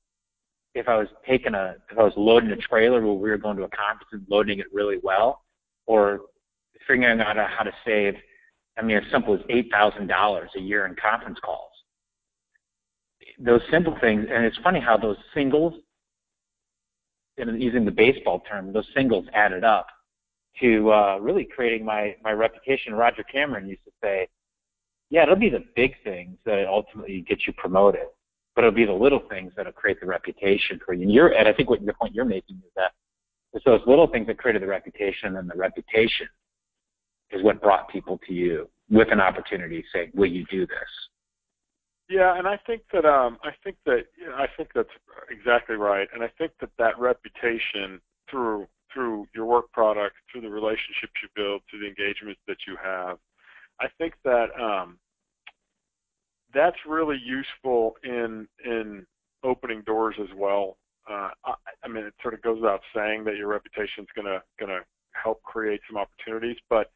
if 0.75 0.89
I 0.89 0.97
was 0.97 1.09
taking 1.27 1.55
a, 1.55 1.77
if 1.91 1.99
I 1.99 2.03
was 2.03 2.13
loading 2.17 2.51
a 2.51 2.57
trailer 2.57 3.01
where 3.01 3.15
we 3.15 3.31
were 3.31 3.39
going 3.39 3.57
to 3.57 3.65
a 3.65 3.69
conference 3.69 4.11
and 4.13 4.27
loading 4.29 4.59
it 4.59 4.67
really 4.73 4.99
well, 5.03 5.43
or 5.87 6.21
figuring 6.87 7.21
out 7.21 7.37
how 7.37 7.65
to 7.65 7.73
save, 7.85 8.15
I 8.79 8.83
mean, 8.83 8.99
as 8.99 9.05
simple 9.11 9.35
as 9.35 9.41
eight 9.49 9.71
thousand 9.73 10.07
dollars 10.07 10.51
a 10.57 10.61
year 10.61 10.87
in 10.87 10.95
conference 10.97 11.39
calls. 11.43 11.71
Those 13.39 13.63
simple 13.71 13.97
things, 14.01 14.27
and 14.31 14.45
it's 14.45 14.59
funny 14.59 14.81
how 14.81 14.99
those 14.99 15.17
singles, 15.35 15.75
and 17.39 17.63
using 17.63 17.87
the 17.87 17.91
baseball 17.91 18.41
term, 18.41 18.73
those 18.73 18.87
singles 18.95 19.25
added 19.33 19.65
up 19.65 19.87
to 20.61 20.93
uh, 20.93 21.19
really 21.21 21.45
creating 21.45 21.85
my 21.85 22.17
my 22.23 22.33
reputation. 22.33 22.95
Roger 22.95 23.23
Cameron 23.23 23.69
used 23.69 23.85
to 23.85 23.93
say, 24.03 24.29
"Yeah, 25.11 25.23
it'll 25.23 25.37
be 25.37 25.51
the 25.51 25.65
big 25.77 25.95
things 26.03 26.37
that 26.45 26.67
ultimately 26.67 27.25
get 27.29 27.47
you 27.47 27.53
promoted, 27.55 28.07
but 28.55 28.65
it'll 28.65 28.75
be 28.75 28.85
the 28.85 28.93
little 28.93 29.23
things 29.31 29.53
that'll 29.57 29.73
create 29.73 30.01
the 30.01 30.07
reputation 30.07 30.81
for 30.85 30.95
you." 30.95 31.03
And 31.03 31.13
you're, 31.13 31.29
and 31.29 31.49
I 31.49 31.53
think 31.53 31.71
what 31.71 31.85
the 31.85 31.95
point 31.95 32.15
you're 32.15 32.25
making 32.25 32.57
is 32.57 32.73
that 32.77 32.93
it's 33.53 33.65
those 33.65 33.81
little 33.87 34.07
things 34.07 34.27
that 34.27 34.39
created 34.39 34.63
the 34.63 34.67
reputation, 34.67 35.37
and 35.37 35.49
the 35.49 35.57
reputation 35.57 36.29
is 37.31 37.43
what 37.43 37.61
brought 37.63 37.89
people 37.89 38.19
to 38.27 38.33
you 38.33 38.69
with 38.91 39.09
an 39.13 39.21
opportunity, 39.21 39.85
saying, 39.93 40.11
"Will 40.15 40.31
you 40.31 40.45
do 40.51 40.67
this?" 40.67 41.09
Yeah, 42.11 42.37
and 42.37 42.49
I 42.49 42.59
think 42.67 42.83
that 42.93 43.05
um, 43.05 43.39
I 43.45 43.51
think 43.63 43.77
that 43.87 44.07
you 44.19 44.27
know, 44.27 44.35
I 44.35 44.49
think 44.57 44.71
that's 44.75 44.89
exactly 45.31 45.77
right, 45.77 46.09
and 46.13 46.25
I 46.25 46.31
think 46.39 46.53
that 46.61 46.71
that 46.77 46.99
reputation 46.99 48.01
through 48.29 48.67
through 48.93 49.27
your 49.35 49.47
work 49.47 49.71
product, 49.73 50.17
through 50.31 50.43
the 50.43 50.49
relationships 50.49 51.13
you 51.23 51.29
build, 51.35 51.63
through 51.69 51.81
the 51.81 51.89
engagements 51.89 52.41
that 52.47 52.59
you 52.67 52.77
have, 52.83 53.19
I 53.81 53.87
think 53.99 54.15
that 54.25 54.49
um, 54.61 54.99
that's 56.53 56.77
really 56.87 57.19
useful 57.25 57.97
in 58.05 58.47
in 58.65 59.07
opening 59.43 59.83
doors 59.83 60.17
as 60.21 60.29
well. 60.37 60.77
Uh, 61.09 61.31
I, 61.45 61.55
I 61.85 61.89
mean, 61.89 62.05
it 62.05 62.15
sort 62.21 62.35
of 62.35 62.43
goes 62.43 62.61
without 62.61 62.83
saying 62.95 63.25
that 63.25 63.37
your 63.37 63.49
reputation 63.49 64.05
is 64.05 64.09
gonna 64.15 64.43
gonna 64.59 64.81
help 65.13 65.43
create 65.43 65.81
some 65.89 65.97
opportunities, 65.97 66.57
but 66.69 66.91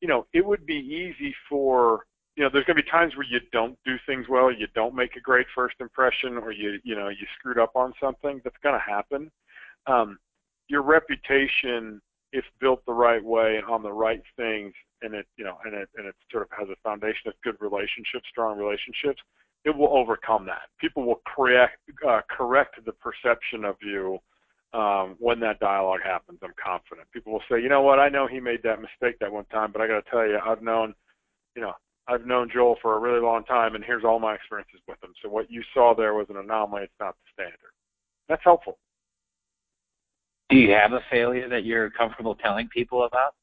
you 0.00 0.08
know, 0.08 0.26
it 0.32 0.46
would 0.46 0.64
be 0.64 0.76
easy 0.76 1.34
for 1.48 2.04
you 2.38 2.44
know, 2.44 2.50
there's 2.52 2.64
to 2.76 2.82
be 2.84 2.88
times 2.88 3.16
where 3.16 3.26
you 3.28 3.40
don't 3.50 3.76
do 3.84 3.96
things 4.06 4.26
well, 4.28 4.52
you 4.52 4.68
don't 4.72 4.94
make 4.94 5.16
a 5.16 5.20
great 5.20 5.46
first 5.56 5.74
impression, 5.80 6.36
or 6.36 6.52
you 6.52 6.78
you 6.84 6.94
know 6.94 7.08
you 7.08 7.26
screwed 7.36 7.58
up 7.58 7.72
on 7.74 7.92
something. 8.00 8.40
That's 8.44 8.56
to 8.74 8.78
happen. 8.78 9.28
Um, 9.88 10.18
your 10.68 10.82
reputation, 10.82 12.00
if 12.32 12.44
built 12.60 12.84
the 12.86 12.92
right 12.92 13.24
way 13.24 13.56
and 13.56 13.64
on 13.66 13.82
the 13.82 13.92
right 13.92 14.22
things, 14.36 14.72
and 15.02 15.14
it 15.14 15.26
you 15.36 15.44
know, 15.44 15.58
and 15.64 15.74
it 15.74 15.88
and 15.96 16.06
it 16.06 16.14
sort 16.30 16.42
of 16.42 16.48
has 16.58 16.68
a 16.68 16.76
foundation 16.82 17.28
of 17.28 17.34
good 17.42 17.56
relationships, 17.60 18.28
strong 18.30 18.58
relationships, 18.58 19.20
it 19.64 19.76
will 19.76 19.96
overcome 19.96 20.46
that. 20.46 20.68
People 20.80 21.04
will 21.04 21.22
correct 21.26 21.78
uh, 22.06 22.20
correct 22.30 22.76
the 22.84 22.92
perception 22.92 23.64
of 23.64 23.76
you 23.82 24.18
um, 24.72 25.16
when 25.18 25.40
that 25.40 25.60
dialogue 25.60 26.00
happens. 26.04 26.38
I'm 26.42 26.52
confident. 26.62 27.10
People 27.12 27.32
will 27.32 27.42
say, 27.50 27.62
you 27.62 27.68
know 27.68 27.82
what, 27.82 27.98
I 27.98 28.08
know 28.08 28.26
he 28.26 28.40
made 28.40 28.62
that 28.64 28.80
mistake 28.80 29.18
that 29.20 29.32
one 29.32 29.46
time, 29.46 29.72
but 29.72 29.80
I 29.80 29.86
got 29.86 30.04
to 30.04 30.10
tell 30.10 30.26
you, 30.26 30.38
I've 30.44 30.62
known, 30.62 30.94
you 31.56 31.62
know, 31.62 31.72
I've 32.06 32.26
known 32.26 32.50
Joel 32.52 32.76
for 32.80 32.96
a 32.96 33.00
really 33.00 33.20
long 33.20 33.44
time, 33.44 33.74
and 33.74 33.84
here's 33.84 34.04
all 34.04 34.18
my 34.18 34.34
experiences 34.34 34.80
with 34.88 35.02
him. 35.02 35.12
So 35.22 35.28
what 35.28 35.50
you 35.50 35.62
saw 35.74 35.94
there 35.94 36.14
was 36.14 36.26
an 36.30 36.36
anomaly. 36.36 36.84
It's 36.84 36.92
not 37.00 37.14
the 37.14 37.42
standard. 37.42 37.72
That's 38.28 38.42
helpful. 38.44 38.78
Do 40.50 40.56
you 40.56 40.72
have 40.72 40.92
a 40.92 41.00
failure 41.10 41.48
that 41.48 41.64
you're 41.64 41.90
comfortable 41.90 42.34
telling 42.34 42.68
people 42.68 43.04
about? 43.04 43.34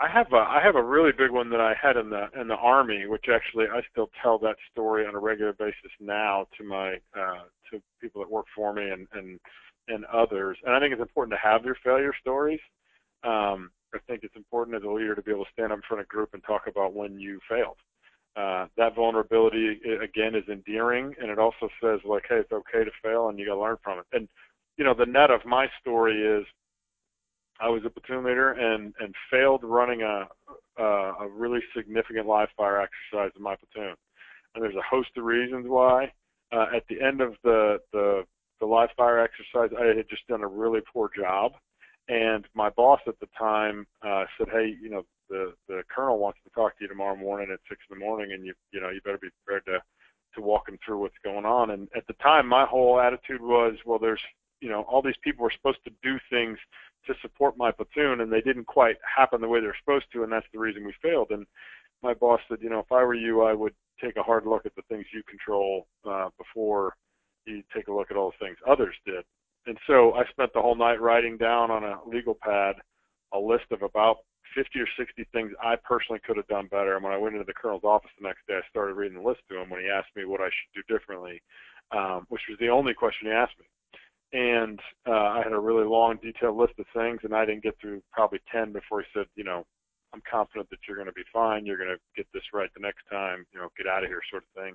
I 0.00 0.08
have 0.08 0.32
a 0.32 0.36
I 0.36 0.60
have 0.62 0.76
a 0.76 0.82
really 0.82 1.12
big 1.12 1.30
one 1.30 1.50
that 1.50 1.60
I 1.60 1.74
had 1.80 1.96
in 1.98 2.08
the 2.08 2.28
in 2.40 2.48
the 2.48 2.56
army, 2.56 3.06
which 3.06 3.26
actually 3.32 3.66
I 3.66 3.82
still 3.92 4.10
tell 4.22 4.38
that 4.38 4.56
story 4.72 5.06
on 5.06 5.14
a 5.14 5.18
regular 5.18 5.52
basis 5.52 5.92
now 6.00 6.46
to 6.56 6.64
my 6.64 6.94
uh, 7.14 7.44
to 7.70 7.82
people 8.00 8.22
that 8.22 8.30
work 8.30 8.46
for 8.56 8.72
me 8.72 8.88
and 8.88 9.06
and 9.12 9.38
and 9.88 10.06
others. 10.06 10.56
And 10.64 10.74
I 10.74 10.80
think 10.80 10.92
it's 10.92 11.02
important 11.02 11.38
to 11.38 11.48
have 11.48 11.64
your 11.64 11.76
failure 11.84 12.14
stories. 12.18 12.60
Um, 13.24 13.70
I 13.94 13.98
think 14.06 14.22
it's 14.22 14.36
important 14.36 14.76
as 14.76 14.84
a 14.84 14.90
leader 14.90 15.14
to 15.14 15.22
be 15.22 15.32
able 15.32 15.44
to 15.44 15.50
stand 15.52 15.70
up 15.70 15.78
in 15.78 15.82
front 15.86 16.00
of 16.00 16.06
a 16.06 16.08
group 16.08 16.30
and 16.32 16.42
talk 16.44 16.62
about 16.66 16.94
when 16.94 17.18
you 17.18 17.38
failed. 17.48 17.76
Uh, 18.36 18.66
that 18.76 18.94
vulnerability 18.94 19.80
again 20.02 20.34
is 20.34 20.48
endearing, 20.48 21.14
and 21.20 21.30
it 21.30 21.38
also 21.38 21.68
says 21.82 22.00
like, 22.04 22.22
hey, 22.28 22.36
it's 22.36 22.52
okay 22.52 22.84
to 22.84 22.90
fail, 23.02 23.28
and 23.28 23.38
you 23.38 23.46
got 23.46 23.56
to 23.56 23.60
learn 23.60 23.76
from 23.82 23.98
it. 23.98 24.06
And 24.12 24.28
you 24.80 24.86
know, 24.86 24.94
the 24.94 25.04
net 25.04 25.30
of 25.30 25.44
my 25.44 25.68
story 25.78 26.22
is 26.22 26.46
I 27.60 27.68
was 27.68 27.82
a 27.84 27.90
platoon 27.90 28.24
leader 28.24 28.52
and 28.52 28.94
and 28.98 29.14
failed 29.30 29.60
running 29.62 30.00
a 30.00 30.26
a, 30.78 30.82
a 30.82 31.28
really 31.28 31.60
significant 31.76 32.26
live 32.26 32.48
fire 32.56 32.80
exercise 32.80 33.30
in 33.36 33.42
my 33.42 33.56
platoon. 33.56 33.94
And 34.54 34.64
there's 34.64 34.74
a 34.74 34.82
host 34.82 35.10
of 35.18 35.24
reasons 35.24 35.66
why. 35.68 36.10
Uh, 36.50 36.66
at 36.74 36.84
the 36.88 36.98
end 36.98 37.20
of 37.20 37.34
the 37.44 37.80
the 37.92 38.24
the 38.58 38.64
live 38.64 38.88
fire 38.96 39.20
exercise, 39.20 39.68
I 39.78 39.94
had 39.94 40.08
just 40.08 40.26
done 40.28 40.40
a 40.40 40.48
really 40.48 40.80
poor 40.90 41.10
job 41.14 41.52
and 42.08 42.46
my 42.54 42.70
boss 42.70 43.00
at 43.06 43.20
the 43.20 43.28
time 43.38 43.86
uh, 44.02 44.24
said, 44.36 44.48
"Hey, 44.50 44.74
you 44.82 44.88
know, 44.88 45.04
the 45.28 45.52
the 45.68 45.82
colonel 45.94 46.18
wants 46.18 46.38
to 46.44 46.50
talk 46.50 46.78
to 46.78 46.84
you 46.84 46.88
tomorrow 46.88 47.16
morning 47.16 47.50
at 47.52 47.60
six 47.68 47.82
in 47.90 47.98
the 47.98 48.04
morning, 48.04 48.32
and 48.32 48.46
you 48.46 48.54
you 48.72 48.80
know 48.80 48.88
you 48.88 49.00
better 49.02 49.18
be 49.18 49.28
prepared 49.44 49.66
to 49.66 49.82
to 50.34 50.40
walk 50.40 50.68
him 50.68 50.78
through 50.84 51.00
what's 51.00 51.18
going 51.22 51.44
on." 51.44 51.70
And 51.70 51.88
at 51.94 52.06
the 52.06 52.14
time, 52.14 52.48
my 52.48 52.64
whole 52.64 52.98
attitude 52.98 53.42
was, 53.42 53.74
"Well, 53.84 53.98
there's 53.98 54.22
you 54.60 54.68
know 54.68 54.82
all 54.82 55.02
these 55.02 55.14
people 55.22 55.44
were 55.44 55.52
supposed 55.56 55.82
to 55.84 55.92
do 56.02 56.18
things 56.30 56.58
to 57.06 57.14
support 57.22 57.56
my 57.56 57.70
platoon, 57.70 58.20
and 58.20 58.32
they 58.32 58.40
didn't 58.40 58.66
quite 58.66 58.96
happen 59.04 59.40
the 59.40 59.48
way 59.48 59.60
they're 59.60 59.76
supposed 59.80 60.06
to, 60.12 60.22
and 60.22 60.32
that's 60.32 60.46
the 60.52 60.58
reason 60.58 60.84
we 60.84 60.94
failed." 61.02 61.30
And 61.30 61.46
my 62.02 62.14
boss 62.14 62.40
said, 62.48 62.58
"You 62.60 62.70
know, 62.70 62.80
if 62.80 62.92
I 62.92 63.02
were 63.04 63.14
you, 63.14 63.42
I 63.42 63.52
would 63.52 63.74
take 64.00 64.16
a 64.16 64.22
hard 64.22 64.46
look 64.46 64.66
at 64.66 64.74
the 64.74 64.82
things 64.88 65.06
you 65.12 65.22
control 65.24 65.86
uh, 66.08 66.30
before." 66.38 66.96
You 67.46 67.62
take 67.74 67.88
a 67.88 67.92
look 67.92 68.10
at 68.10 68.18
all 68.18 68.32
the 68.38 68.46
things 68.46 68.58
others 68.68 68.94
did 69.06 69.24
and 69.66 69.78
so 69.86 70.14
I 70.14 70.24
spent 70.30 70.52
the 70.52 70.60
whole 70.60 70.74
night 70.74 71.00
writing 71.00 71.36
down 71.36 71.70
on 71.70 71.84
a 71.84 71.98
legal 72.06 72.34
pad 72.34 72.76
a 73.32 73.38
list 73.38 73.66
of 73.70 73.82
about 73.82 74.18
50 74.54 74.80
or 74.80 74.88
60 74.98 75.24
things 75.32 75.52
I 75.62 75.76
personally 75.76 76.20
could 76.26 76.36
have 76.36 76.48
done 76.48 76.66
better. 76.66 76.96
And 76.96 77.04
when 77.04 77.12
I 77.12 77.18
went 77.18 77.34
into 77.34 77.46
the 77.46 77.54
colonel's 77.54 77.84
office 77.84 78.10
the 78.18 78.26
next 78.26 78.46
day, 78.48 78.54
I 78.54 78.68
started 78.68 78.94
reading 78.94 79.18
the 79.22 79.28
list 79.28 79.40
to 79.48 79.60
him 79.60 79.70
when 79.70 79.80
he 79.80 79.88
asked 79.88 80.10
me 80.16 80.24
what 80.24 80.40
I 80.40 80.48
should 80.48 80.74
do 80.74 80.92
differently, 80.92 81.40
um, 81.92 82.26
which 82.28 82.42
was 82.48 82.58
the 82.58 82.68
only 82.68 82.94
question 82.94 83.28
he 83.28 83.32
asked 83.32 83.58
me. 83.60 83.66
And 84.32 84.78
uh, 85.08 85.10
I 85.10 85.42
had 85.42 85.52
a 85.52 85.58
really 85.58 85.84
long, 85.84 86.18
detailed 86.22 86.56
list 86.56 86.74
of 86.78 86.86
things, 86.94 87.20
and 87.24 87.34
I 87.34 87.44
didn't 87.44 87.64
get 87.64 87.76
through 87.80 88.02
probably 88.12 88.40
10 88.52 88.72
before 88.72 89.00
he 89.00 89.06
said, 89.12 89.26
you 89.34 89.44
know, 89.44 89.66
I'm 90.12 90.22
confident 90.28 90.70
that 90.70 90.78
you're 90.86 90.96
going 90.96 91.06
to 91.08 91.12
be 91.12 91.24
fine. 91.32 91.66
You're 91.66 91.78
going 91.78 91.90
to 91.90 92.00
get 92.16 92.26
this 92.32 92.42
right 92.52 92.70
the 92.74 92.80
next 92.80 93.02
time. 93.10 93.44
You 93.52 93.60
know, 93.60 93.68
get 93.76 93.86
out 93.86 94.02
of 94.02 94.08
here, 94.08 94.20
sort 94.30 94.44
of 94.44 94.62
thing 94.62 94.74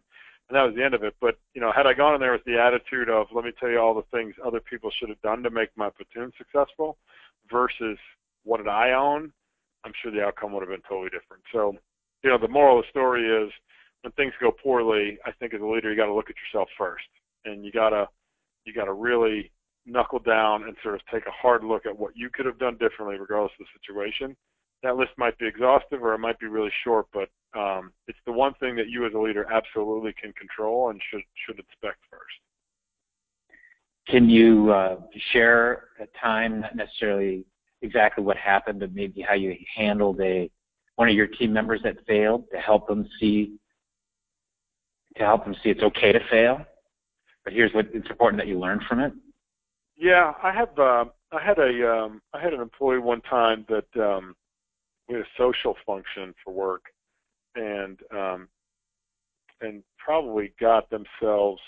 and 0.50 0.56
that 0.56 0.64
was 0.64 0.76
the 0.76 0.84
end 0.84 0.94
of 0.94 1.04
it. 1.04 1.16
But 1.20 1.38
you 1.54 1.62
know, 1.62 1.72
had 1.72 1.88
I 1.88 1.94
gone 1.94 2.14
in 2.14 2.22
there 2.22 2.34
with 2.34 2.44
the 2.46 2.60
attitude 2.60 3.10
of 3.10 3.28
let 3.34 3.46
me 3.46 3.52
tell 3.60 3.70
you 3.70 3.80
all 3.80 3.94
the 3.94 4.18
things 4.18 4.36
other 4.46 4.60
people 4.60 4.92
should 4.92 5.10
have 5.10 5.22
done 5.22 5.44
to 5.44 5.50
make 5.50 5.70
my 5.76 5.90
platoon 5.90 6.32
successful, 6.38 6.98
versus 7.50 7.98
what 8.44 8.58
did 8.58 8.68
I 8.68 8.92
own, 8.92 9.32
I'm 9.84 9.94
sure 10.02 10.12
the 10.12 10.24
outcome 10.24 10.54
would 10.54 10.62
have 10.62 10.70
been 10.70 10.88
totally 10.88 11.10
different. 11.10 11.44
So, 11.52 11.76
you 12.24 12.30
know, 12.30 12.38
the 12.38 12.48
moral 12.48 12.80
of 12.80 12.86
the 12.86 12.90
story 12.90 13.26
is 13.26 13.52
when 14.02 14.12
things 14.14 14.34
go 14.40 14.52
poorly, 14.52 15.18
I 15.26 15.32
think 15.32 15.54
as 15.54 15.62
a 15.62 15.66
leader 15.66 15.90
you 15.90 15.98
got 15.98 16.08
to 16.08 16.14
look 16.14 16.30
at 16.30 16.36
yourself 16.38 16.70
first, 16.78 17.06
and 17.46 17.66
you 17.66 17.72
gotta 17.72 18.08
you 18.66 18.74
got 18.74 18.86
to 18.86 18.94
really 18.94 19.52
knuckle 19.86 20.20
down 20.20 20.64
and 20.64 20.76
sort 20.82 20.96
of 20.96 21.02
take 21.12 21.26
a 21.28 21.32
hard 21.32 21.64
look 21.64 21.86
at 21.86 21.98
what 21.98 22.16
you 22.16 22.30
could 22.34 22.46
have 22.46 22.60
done 22.60 22.78
differently, 22.78 23.18
regardless 23.18 23.52
of 23.60 23.66
the 23.66 23.80
situation. 23.80 24.36
That 24.84 24.98
list 24.98 25.12
might 25.18 25.38
be 25.38 25.48
exhaustive 25.48 26.04
or 26.04 26.14
it 26.14 26.20
might 26.20 26.40
be 26.40 26.48
really 26.48 26.72
short, 26.84 27.08
but 27.14 27.30
um, 27.58 27.92
it's 28.08 28.20
the 28.26 28.32
one 28.32 28.54
thing 28.56 28.76
that 28.76 28.90
you 28.90 29.06
as 29.06 29.14
a 29.14 29.18
leader 29.18 29.48
absolutely 29.52 30.14
can 30.22 30.34
control 30.34 30.90
and 30.90 31.00
should 31.10 31.22
should 31.46 31.58
inspect 31.58 32.00
first. 32.10 32.36
Can 34.08 34.30
you 34.30 34.72
uh, 34.72 34.98
share 35.32 35.86
a 36.00 36.08
time, 36.20 36.62
not 36.62 36.76
necessarily 36.76 37.46
exactly 37.82 38.24
what 38.24 38.38
happened, 38.38 38.80
but 38.80 38.94
maybe 38.94 39.22
how 39.22 39.34
you 39.34 39.56
handled 39.76 40.20
a 40.22 40.50
one 40.96 41.10
of 41.10 41.16
your 41.16 41.28
team 41.28 41.52
members 41.52 41.82
that 41.84 41.98
failed 42.08 42.46
to 42.54 42.60
help 42.60 42.88
them 42.88 43.08
see 43.20 43.58
to 45.18 45.24
help 45.24 45.46
them 45.46 45.56
see 45.64 45.70
it's 45.70 45.82
okay 45.82 46.12
to 46.12 46.20
fail, 46.30 46.66
but 47.46 47.54
here's 47.54 47.74
what 47.74 47.86
it's 47.94 48.10
important 48.10 48.42
that 48.42 48.48
you 48.48 48.60
learn 48.60 48.82
from 48.90 49.00
it. 49.00 49.14
Yeah, 49.96 50.34
I 50.44 50.52
have. 50.52 50.78
Uh, 50.78 51.06
I 51.32 51.42
had 51.42 51.58
a 51.58 51.90
um, 51.90 52.22
I 52.34 52.42
had 52.42 52.54
an 52.54 52.60
employee 52.60 53.00
one 53.00 53.22
time 53.22 53.66
that 53.70 54.04
um, 54.04 54.36
we 55.08 55.16
had 55.16 55.24
a 55.24 55.28
social 55.38 55.76
function 55.86 56.34
for 56.44 56.54
work, 56.54 56.84
and 57.56 57.98
um, 58.12 58.50
and 59.62 59.84
probably 59.98 60.54
got 60.60 60.90
themselves 60.90 61.62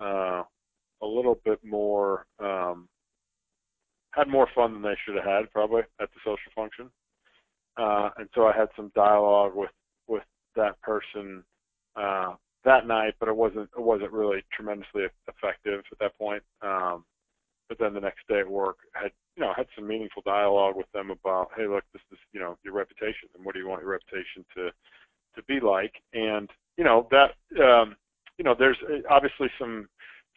uh, 0.00 0.42
a 1.02 1.06
little 1.06 1.38
bit 1.44 1.62
more 1.64 2.26
um, 2.40 2.88
had 4.12 4.26
more 4.26 4.48
fun 4.54 4.72
than 4.72 4.82
they 4.82 4.96
should 5.04 5.14
have 5.14 5.24
had 5.24 5.52
probably 5.52 5.82
at 6.00 6.08
the 6.10 6.20
social 6.24 6.52
function. 6.56 6.90
Uh, 7.76 8.10
and 8.16 8.28
so 8.34 8.46
I 8.46 8.56
had 8.56 8.68
some 8.74 8.90
dialogue 8.96 9.52
with 9.54 9.70
with 10.08 10.24
that 10.56 10.80
person 10.80 11.44
uh, 11.94 12.34
that 12.68 12.86
night, 12.86 13.14
but 13.18 13.28
it 13.28 13.36
wasn't 13.36 13.68
it 13.76 13.82
wasn't 13.82 14.12
really 14.12 14.44
tremendously 14.52 15.04
effective 15.26 15.82
at 15.90 15.98
that 16.00 16.18
point. 16.18 16.42
Um, 16.62 17.04
but 17.68 17.78
then 17.78 17.94
the 17.94 18.00
next 18.00 18.26
day 18.28 18.40
at 18.40 18.48
work 18.48 18.76
had 18.92 19.10
you 19.36 19.42
know 19.42 19.52
had 19.56 19.66
some 19.74 19.86
meaningful 19.86 20.22
dialogue 20.24 20.76
with 20.76 20.90
them 20.92 21.10
about 21.10 21.50
hey 21.56 21.66
look 21.66 21.84
this 21.92 22.02
is 22.12 22.18
you 22.32 22.40
know 22.40 22.56
your 22.64 22.74
reputation 22.74 23.28
and 23.34 23.44
what 23.44 23.54
do 23.54 23.60
you 23.60 23.68
want 23.68 23.82
your 23.82 23.92
reputation 23.92 24.44
to 24.54 24.70
to 25.34 25.42
be 25.46 25.60
like 25.60 25.94
and 26.12 26.50
you 26.76 26.84
know 26.84 27.08
that 27.10 27.32
um 27.62 27.96
you 28.38 28.44
know 28.44 28.54
there's 28.58 28.78
uh, 28.90 29.00
obviously 29.10 29.48
some 29.58 29.88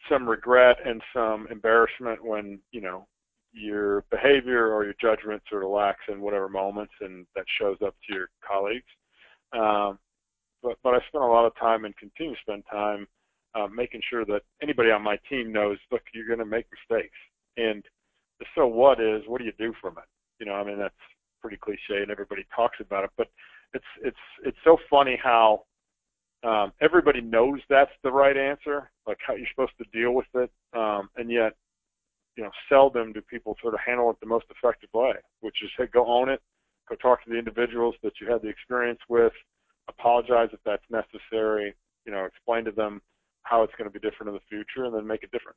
some 0.08 0.28
regret 0.28 0.76
and 0.84 1.02
some 1.14 1.46
embarrassment 1.50 2.22
when 2.24 2.58
you 2.70 2.80
know 2.80 3.06
your 3.52 4.04
behavior 4.10 4.72
or 4.72 4.84
your 4.84 4.94
judgment 5.00 5.42
sort 5.48 5.64
of 5.64 5.70
lacks 5.70 6.04
in 6.08 6.20
whatever 6.20 6.48
moments 6.48 6.94
and 7.00 7.26
that 7.34 7.44
shows 7.58 7.76
up 7.84 7.94
to 8.06 8.14
your 8.14 8.28
colleagues 8.46 8.84
um 9.52 9.98
but 10.62 10.78
but 10.82 10.94
I 10.94 10.98
spent 11.08 11.24
a 11.24 11.26
lot 11.26 11.46
of 11.46 11.56
time 11.56 11.84
and 11.84 11.96
continue 11.96 12.34
to 12.34 12.40
spend 12.40 12.64
time 12.70 13.06
uh, 13.54 13.66
making 13.66 14.00
sure 14.08 14.24
that 14.24 14.42
anybody 14.62 14.90
on 14.90 15.02
my 15.02 15.18
team 15.28 15.52
knows, 15.52 15.78
look, 15.90 16.02
you're 16.14 16.26
going 16.26 16.38
to 16.38 16.46
make 16.46 16.66
mistakes, 16.70 17.16
and 17.56 17.82
the 18.38 18.46
so 18.54 18.66
what 18.66 19.00
is, 19.00 19.22
what 19.26 19.38
do 19.38 19.44
you 19.44 19.52
do 19.58 19.72
from 19.80 19.98
it? 19.98 20.04
You 20.38 20.46
know, 20.46 20.54
I 20.54 20.64
mean 20.64 20.78
that's 20.78 20.94
pretty 21.40 21.56
cliche, 21.56 22.02
and 22.02 22.10
everybody 22.10 22.46
talks 22.54 22.78
about 22.80 23.04
it, 23.04 23.10
but 23.16 23.28
it's 23.74 23.84
it's 24.02 24.16
it's 24.44 24.58
so 24.64 24.76
funny 24.90 25.18
how 25.22 25.64
um, 26.44 26.72
everybody 26.80 27.20
knows 27.20 27.60
that's 27.68 27.92
the 28.02 28.10
right 28.10 28.36
answer, 28.36 28.90
like 29.06 29.18
how 29.26 29.34
you're 29.34 29.46
supposed 29.54 29.76
to 29.78 29.84
deal 29.92 30.12
with 30.12 30.26
it, 30.34 30.50
um, 30.76 31.08
and 31.16 31.30
yet, 31.30 31.52
you 32.36 32.42
know, 32.42 32.50
seldom 32.68 33.12
do 33.12 33.20
people 33.20 33.56
sort 33.62 33.74
of 33.74 33.80
handle 33.84 34.10
it 34.10 34.16
the 34.20 34.26
most 34.26 34.46
effective 34.50 34.88
way, 34.92 35.12
which 35.40 35.56
is 35.62 35.70
hey, 35.78 35.86
go 35.92 36.06
own 36.06 36.28
it, 36.28 36.40
go 36.88 36.96
talk 36.96 37.22
to 37.24 37.30
the 37.30 37.38
individuals 37.38 37.94
that 38.02 38.14
you 38.20 38.30
had 38.30 38.42
the 38.42 38.48
experience 38.48 38.98
with, 39.08 39.32
apologize 39.88 40.48
if 40.52 40.60
that's 40.64 40.84
necessary, 40.90 41.74
you 42.04 42.12
know, 42.12 42.24
explain 42.24 42.64
to 42.64 42.72
them 42.72 43.00
how 43.44 43.62
it's 43.62 43.72
going 43.76 43.90
to 43.90 43.98
be 43.98 43.98
different 43.98 44.28
in 44.28 44.34
the 44.34 44.48
future, 44.48 44.86
and 44.86 44.94
then 44.94 45.06
make 45.06 45.22
it 45.22 45.30
different. 45.32 45.56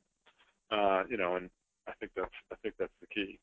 Uh, 0.70 1.04
you 1.08 1.16
know, 1.16 1.36
and 1.36 1.48
I 1.88 1.92
think 2.00 2.12
that's 2.16 2.30
I 2.52 2.56
think 2.62 2.74
that's 2.78 2.92
the 3.00 3.06
key. 3.06 3.38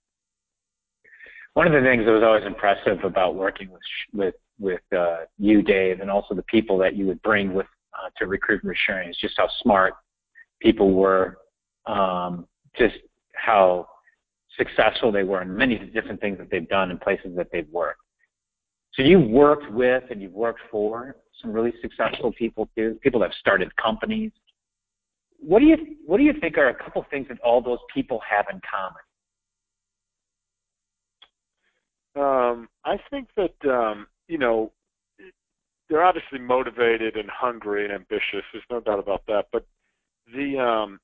One 1.54 1.68
of 1.68 1.74
the 1.74 1.88
things 1.88 2.06
that 2.06 2.12
was 2.12 2.24
always 2.24 2.46
impressive 2.46 3.04
about 3.04 3.36
working 3.36 3.70
with 3.70 3.82
with 4.14 4.36
with 4.60 4.82
uh, 4.96 5.26
you, 5.38 5.62
Dave, 5.62 6.00
and 6.00 6.10
also 6.10 6.36
the 6.36 6.44
people 6.44 6.78
that 6.80 6.96
you 6.96 7.06
would 7.08 7.22
bring 7.22 7.54
with 7.54 7.68
uh, 7.94 8.10
to 8.18 8.28
recruitment 8.28 8.78
Asurion 8.78 9.10
is 9.10 9.18
just 9.18 9.36
how 9.38 9.48
smart 9.62 9.94
people 10.62 10.94
were, 10.94 11.38
um, 11.86 12.48
just 12.78 12.96
how 13.36 13.88
successful 14.58 15.12
they 15.12 15.24
were 15.24 15.42
in 15.42 15.56
many 15.56 15.78
different 15.78 16.22
things 16.22 16.38
that 16.38 16.50
they've 16.50 16.68
done 16.70 16.92
in 16.92 16.98
places 16.98 17.36
that 17.36 17.48
they've 17.52 17.70
worked. 17.72 18.00
So 18.96 19.02
you've 19.02 19.30
worked 19.30 19.72
with 19.72 20.04
and 20.12 20.22
you've 20.22 20.34
worked 20.34 20.62
for 20.70 21.16
some 21.42 21.52
really 21.52 21.74
successful 21.82 22.32
people 22.32 22.70
too, 22.76 23.00
people 23.02 23.20
that 23.22 23.32
have 23.32 23.40
started 23.40 23.76
companies. 23.76 24.32
What 25.40 25.60
do 25.60 25.66
you 25.66 25.78
what 26.06 26.18
do 26.18 26.24
you 26.24 26.34
think 26.40 26.58
are 26.58 26.70
a 26.70 26.76
couple 26.76 27.06
things 27.10 27.28
that 27.30 27.40
all 27.42 27.62
those 27.62 27.80
people 27.94 28.22
have 28.30 28.46
in 28.52 28.62
common? 28.70 29.02
Um, 32.16 32.70
I 32.86 32.98
think 33.10 33.28
that 33.36 33.56
um, 33.70 34.08
you 34.28 34.38
know 34.38 34.72
they're 35.90 36.04
obviously 36.04 36.40
motivated 36.40 37.18
and 37.18 37.30
hungry 37.30 37.84
and 37.84 37.94
ambitious. 37.94 38.44
There's 38.54 38.64
no 38.70 38.80
doubt 38.80 39.00
about 39.00 39.24
that. 39.28 39.48
But 39.52 39.66
the 40.34 40.58
um, 40.60 41.00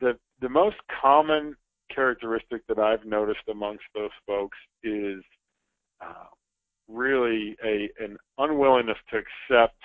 the 0.00 0.18
the 0.40 0.48
most 0.48 0.76
common 1.00 1.54
characteristic 1.94 2.66
that 2.66 2.78
I've 2.78 3.04
noticed 3.04 3.48
amongst 3.50 3.84
those 3.94 4.10
folks 4.26 4.56
is 4.82 5.22
uh, 6.00 6.26
really 6.88 7.56
a 7.64 7.88
an 8.02 8.16
unwillingness 8.38 8.98
to 9.10 9.18
accept 9.18 9.76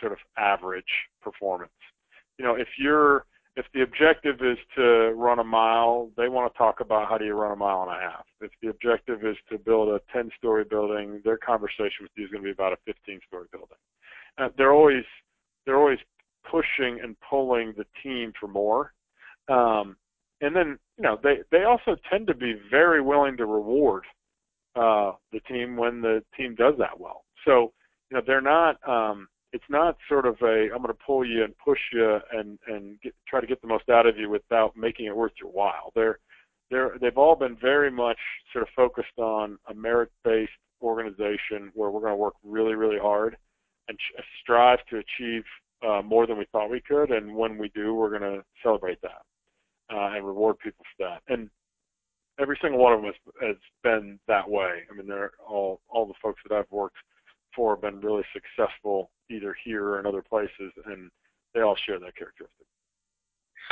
sort 0.00 0.12
of 0.12 0.18
average 0.36 0.84
performance. 1.22 1.70
You 2.38 2.44
know, 2.44 2.54
if 2.54 2.68
you're 2.78 3.24
if 3.56 3.66
the 3.74 3.82
objective 3.82 4.36
is 4.40 4.58
to 4.76 5.12
run 5.16 5.40
a 5.40 5.44
mile, 5.44 6.10
they 6.16 6.28
want 6.28 6.52
to 6.52 6.56
talk 6.56 6.80
about 6.80 7.08
how 7.08 7.18
do 7.18 7.24
you 7.24 7.34
run 7.34 7.50
a 7.50 7.56
mile 7.56 7.82
and 7.82 7.90
a 7.90 8.00
half. 8.00 8.24
If 8.40 8.52
the 8.62 8.68
objective 8.68 9.24
is 9.24 9.36
to 9.50 9.58
build 9.58 9.88
a 9.88 10.00
10-story 10.16 10.64
building, 10.70 11.20
their 11.24 11.38
conversation 11.38 12.02
with 12.02 12.12
you 12.14 12.26
is 12.26 12.30
going 12.30 12.44
to 12.44 12.46
be 12.46 12.52
about 12.52 12.72
a 12.72 12.76
15-story 12.88 13.46
building. 13.50 13.76
Uh, 14.38 14.48
they're 14.56 14.72
always 14.72 15.04
they're 15.66 15.78
always 15.78 15.98
pushing 16.48 17.00
and 17.02 17.16
pulling 17.28 17.74
the 17.76 17.84
team 18.02 18.32
for 18.38 18.46
more. 18.46 18.92
Um, 19.48 19.96
and 20.40 20.54
then 20.54 20.78
you 20.96 21.02
know 21.02 21.18
they 21.22 21.38
they 21.50 21.64
also 21.64 21.96
tend 22.10 22.26
to 22.28 22.34
be 22.34 22.54
very 22.70 23.02
willing 23.02 23.36
to 23.38 23.46
reward 23.46 24.04
uh, 24.78 25.12
the 25.32 25.40
team 25.40 25.76
when 25.76 26.00
the 26.00 26.22
team 26.36 26.54
does 26.54 26.74
that 26.78 26.98
well. 26.98 27.24
So 27.44 27.72
you 28.10 28.16
know 28.16 28.22
they're 28.26 28.40
not. 28.40 28.76
Um, 28.88 29.28
it's 29.52 29.64
not 29.70 29.96
sort 30.08 30.26
of 30.26 30.36
a 30.42 30.68
I'm 30.74 30.82
going 30.82 30.88
to 30.88 30.94
pull 31.06 31.24
you 31.24 31.44
and 31.44 31.54
push 31.58 31.78
you 31.92 32.18
and 32.32 32.58
and 32.66 33.00
get, 33.00 33.14
try 33.26 33.40
to 33.40 33.46
get 33.46 33.60
the 33.62 33.68
most 33.68 33.88
out 33.88 34.06
of 34.06 34.18
you 34.18 34.28
without 34.28 34.76
making 34.76 35.06
it 35.06 35.16
worth 35.16 35.32
your 35.40 35.50
while. 35.50 35.90
They're 35.94 36.18
they're 36.70 36.96
they've 37.00 37.16
all 37.16 37.34
been 37.34 37.56
very 37.60 37.90
much 37.90 38.18
sort 38.52 38.62
of 38.62 38.68
focused 38.76 39.18
on 39.18 39.58
a 39.68 39.74
merit-based 39.74 40.52
organization 40.82 41.72
where 41.74 41.90
we're 41.90 42.00
going 42.00 42.12
to 42.12 42.16
work 42.16 42.34
really 42.44 42.74
really 42.74 42.98
hard 42.98 43.36
and 43.88 43.98
strive 44.42 44.78
to 44.90 44.98
achieve 44.98 45.44
uh, 45.86 46.02
more 46.02 46.26
than 46.26 46.38
we 46.38 46.46
thought 46.52 46.70
we 46.70 46.80
could. 46.80 47.10
And 47.10 47.34
when 47.34 47.56
we 47.56 47.70
do, 47.74 47.94
we're 47.94 48.10
going 48.16 48.38
to 48.38 48.44
celebrate 48.62 49.00
that 49.02 49.22
uh, 49.90 50.14
and 50.14 50.26
reward 50.26 50.58
people 50.58 50.84
for 50.96 51.08
that. 51.08 51.32
And 51.32 51.48
every 52.38 52.58
single 52.60 52.80
one 52.80 52.92
of 52.92 53.02
them 53.02 53.12
has, 53.12 53.48
has 53.48 53.56
been 53.82 54.18
that 54.28 54.48
way. 54.48 54.82
I 54.90 54.94
mean, 54.94 55.06
they're 55.06 55.32
all 55.46 55.80
all 55.88 56.06
the 56.06 56.14
folks 56.22 56.40
that 56.48 56.54
I've 56.54 56.70
worked 56.70 56.96
for 57.54 57.74
have 57.74 57.82
been 57.82 58.00
really 58.00 58.24
successful 58.32 59.10
either 59.30 59.54
here 59.64 59.84
or 59.84 60.00
in 60.00 60.06
other 60.06 60.22
places, 60.22 60.72
and 60.86 61.10
they 61.54 61.60
all 61.60 61.76
share 61.86 61.98
that 61.98 62.16
characteristic. 62.16 62.66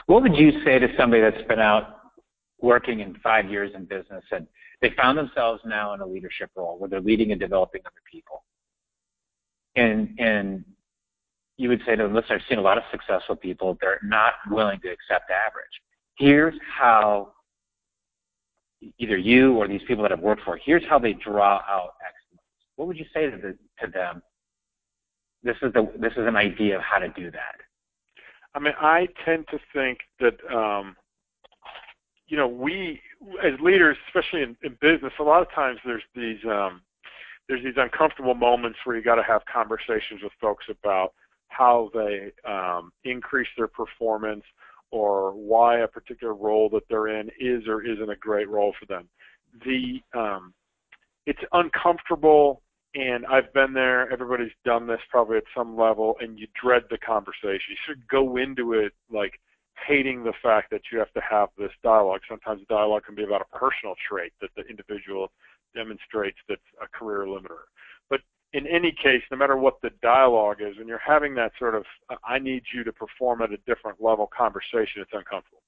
What 0.07 0.23
would 0.23 0.37
you 0.37 0.63
say 0.65 0.79
to 0.79 0.89
somebody 0.99 1.23
that's 1.23 1.47
been 1.49 1.61
out 1.61 2.01
working 2.61 3.01
in 3.01 3.15
five 3.23 3.51
years 3.51 3.73
in 3.75 3.85
business 3.85 4.25
and 4.31 4.47
they 4.81 4.91
found 4.97 5.17
themselves 5.17 5.63
now 5.65 5.95
in 5.95 6.01
a 6.01 6.07
leadership 6.07 6.51
role 6.55 6.79
where 6.79 6.89
they're 6.89 7.01
leading 7.01 7.33
and 7.33 7.41
developing 7.41 7.81
other 7.87 8.03
people? 8.11 8.45
And 9.77 10.19
and 10.19 10.65
you 11.57 11.69
would 11.71 11.81
say 11.87 11.97
to 11.97 12.03
them, 12.03 12.15
listen, 12.15 12.33
I've 12.33 12.47
seen 12.49 12.59
a 12.59 12.63
lot 12.63 12.77
of 12.77 12.85
successful 12.91 13.35
people, 13.35 13.79
they're 13.81 14.01
not 14.03 14.35
willing 14.51 14.79
to 14.81 14.89
accept 14.89 15.31
average. 15.31 15.65
Here's 16.19 16.55
how 16.79 17.33
either 18.99 19.17
you 19.17 19.57
or 19.57 19.69
these 19.69 19.83
people 19.87 20.03
that 20.03 20.11
have 20.11 20.21
worked 20.21 20.43
for, 20.43 20.59
here's 20.63 20.85
how 20.89 20.99
they 20.99 21.13
draw 21.13 21.61
out 21.69 21.95
excellence. 22.01 22.43
What 22.77 22.89
would 22.89 22.99
you 22.99 23.07
say 23.13 23.31
to, 23.31 23.37
the, 23.37 23.57
to 23.85 23.91
them? 23.91 24.23
This 25.43 25.57
is 25.63 25.73
the 25.73 25.89
this 25.99 26.13
is 26.13 26.27
an 26.27 26.37
idea 26.37 26.77
of 26.77 26.83
how 26.83 26.99
to 26.99 27.09
do 27.11 27.31
that. 27.31 27.57
I 28.55 28.59
mean, 28.59 28.73
I 28.81 29.07
tend 29.25 29.47
to 29.51 29.59
think 29.73 29.99
that 30.19 30.35
um, 30.53 30.97
you 32.27 32.37
know 32.37 32.49
we 32.49 33.01
as 33.45 33.53
leaders, 33.61 33.97
especially 34.09 34.43
in, 34.43 34.57
in 34.63 34.77
business, 34.81 35.13
a 35.21 35.23
lot 35.23 35.43
of 35.43 35.51
times 35.53 35.79
there's 35.85 36.03
these 36.15 36.39
um, 36.51 36.81
there's 37.49 37.63
these 37.63 37.75
uncomfortable 37.77 38.35
moments 38.35 38.79
where 38.85 38.97
you 38.97 39.03
got 39.03 39.17
to 39.17 39.23
have 39.23 39.43
conversations 39.53 40.23
with 40.23 40.33
folks 40.41 40.67
about 40.69 41.13
how 41.49 41.91
they 41.95 42.33
um, 42.49 42.93
increase 43.05 43.49
their 43.57 43.69
performance 43.69 44.43
or 44.91 45.33
why 45.33 45.81
a 45.81 45.89
particular 45.89 46.35
role 46.35 46.69
that 46.71 46.83
they're 46.89 47.09
in 47.09 47.29
is 47.41 47.67
or 47.69 47.85
isn't 47.85 48.11
a 48.11 48.17
great 48.17 48.49
role 48.49 48.75
for 48.79 48.87
them. 48.87 49.09
The 49.65 50.01
um, 50.19 50.55
it's 51.27 51.41
uncomfortable, 51.53 52.63
and 52.95 53.27
I've 53.27 53.53
been 53.53 53.73
there. 53.73 54.11
Everybody's 54.13 54.53
done 54.65 54.87
this 54.87 55.01
probably 55.11 55.39
at 55.39 55.45
some 55.57 55.77
level, 55.77 56.17
and 56.21 56.39
you 56.39 56.47
dread 56.63 56.83
the 56.91 56.99
conversation. 56.99 57.71
You 57.71 57.77
should 57.87 58.09
go 58.09 58.37
into 58.37 58.75
it 58.75 58.93
like 59.11 59.41
hating 59.87 60.25
the 60.25 60.33
fact 60.43 60.71
that 60.71 60.83
you 60.93 60.99
have 60.99 61.13
to 61.13 61.21
have 61.29 61.49
this 61.59 61.73
dialogue. 61.83 62.21
Sometimes 62.29 62.63
dialogue 62.69 63.05
can 63.05 63.15
be 63.15 63.25
about 63.25 63.43
a 63.43 63.57
personal 63.57 63.95
trait 64.09 64.33
that 64.41 64.51
the 64.57 64.63
individual 64.69 65.33
demonstrates 65.75 66.39
that's 66.49 66.61
a 66.83 66.89
career 66.97 67.27
limiter 67.27 67.67
in 68.57 68.67
any 68.67 68.91
case, 68.91 69.23
no 69.31 69.37
matter 69.37 69.57
what 69.57 69.81
the 69.83 69.91
dialogue 70.01 70.59
is, 70.61 70.79
when 70.79 70.89
you're 70.89 70.99
having 70.99 71.35
that 71.35 71.53
sort 71.59 71.75
of 71.75 71.85
"I 72.25 72.39
need 72.39 72.63
you 72.73 72.85
to 72.85 72.93
perform 72.93 73.43
at 73.43 73.53
a 73.53 73.59
different 73.67 74.01
level" 74.01 74.27
conversation, 74.27 75.03
it's 75.03 75.13
uncomfortable. 75.13 75.63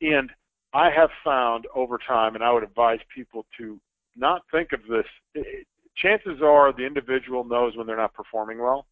And 0.00 0.30
I 0.72 0.88
have 0.90 1.10
found 1.22 1.66
over 1.74 1.98
time, 1.98 2.34
and 2.36 2.42
I 2.42 2.50
would 2.50 2.62
advise 2.62 3.00
people 3.14 3.44
to 3.58 3.78
not 4.16 4.42
think 4.50 4.72
of 4.72 4.80
this. 4.88 5.06
Chances 5.96 6.40
are 6.42 6.72
the 6.72 6.86
individual 6.86 7.44
knows 7.44 7.76
when 7.76 7.86
they're 7.86 7.96
not 7.96 8.14
performing 8.14 8.58
well, 8.58 8.86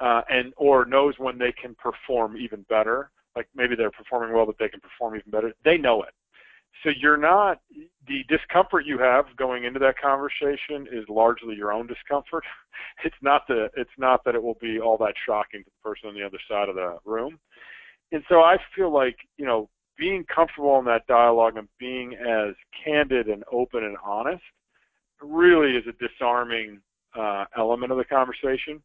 uh, 0.00 0.22
and 0.28 0.52
or 0.56 0.84
knows 0.84 1.14
when 1.18 1.38
they 1.38 1.52
can 1.52 1.76
perform 1.76 2.36
even 2.36 2.62
better. 2.68 3.10
Like 3.36 3.46
maybe 3.54 3.76
they're 3.76 3.92
performing 3.92 4.34
well, 4.34 4.46
but 4.46 4.58
they 4.58 4.68
can 4.68 4.80
perform 4.80 5.14
even 5.14 5.30
better. 5.30 5.52
They 5.64 5.78
know 5.78 6.02
it. 6.02 6.14
So 6.82 6.90
you're 7.00 7.16
not 7.16 7.60
the 8.06 8.24
discomfort 8.28 8.86
you 8.86 8.98
have 8.98 9.24
going 9.36 9.64
into 9.64 9.78
that 9.80 10.00
conversation 10.00 10.86
is 10.92 11.04
largely 11.08 11.54
your 11.54 11.72
own 11.72 11.86
discomfort. 11.86 12.44
It's 13.04 13.16
not 13.22 13.42
the 13.48 13.68
it's 13.76 13.90
not 13.98 14.24
that 14.24 14.36
it 14.36 14.42
will 14.42 14.58
be 14.60 14.78
all 14.78 14.96
that 14.98 15.14
shocking 15.26 15.64
to 15.64 15.70
the 15.70 15.88
person 15.88 16.08
on 16.08 16.14
the 16.14 16.24
other 16.24 16.38
side 16.48 16.68
of 16.68 16.76
the 16.76 16.98
room. 17.04 17.38
And 18.12 18.22
so 18.28 18.36
I 18.36 18.56
feel 18.74 18.92
like, 18.92 19.16
you 19.36 19.46
know, 19.46 19.68
being 19.98 20.24
comfortable 20.32 20.78
in 20.78 20.84
that 20.84 21.06
dialogue 21.06 21.56
and 21.56 21.68
being 21.78 22.14
as 22.14 22.54
candid 22.84 23.28
and 23.28 23.42
open 23.52 23.84
and 23.84 23.96
honest 24.04 24.42
really 25.20 25.72
is 25.76 25.84
a 25.88 26.08
disarming 26.08 26.80
uh, 27.18 27.46
element 27.56 27.90
of 27.90 27.98
the 27.98 28.04
conversation. 28.04 28.80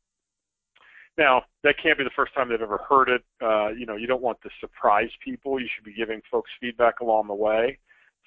Now, 1.17 1.43
that 1.63 1.75
can't 1.81 1.97
be 1.97 2.03
the 2.03 2.09
first 2.15 2.33
time 2.33 2.49
they've 2.49 2.61
ever 2.61 2.79
heard 2.89 3.09
it. 3.09 3.23
Uh, 3.41 3.69
you 3.69 3.85
know, 3.85 3.95
you 3.95 4.07
don't 4.07 4.21
want 4.21 4.41
to 4.41 4.49
surprise 4.59 5.09
people. 5.23 5.59
You 5.59 5.67
should 5.73 5.85
be 5.85 5.93
giving 5.93 6.21
folks 6.31 6.49
feedback 6.59 7.01
along 7.01 7.27
the 7.27 7.35
way 7.35 7.77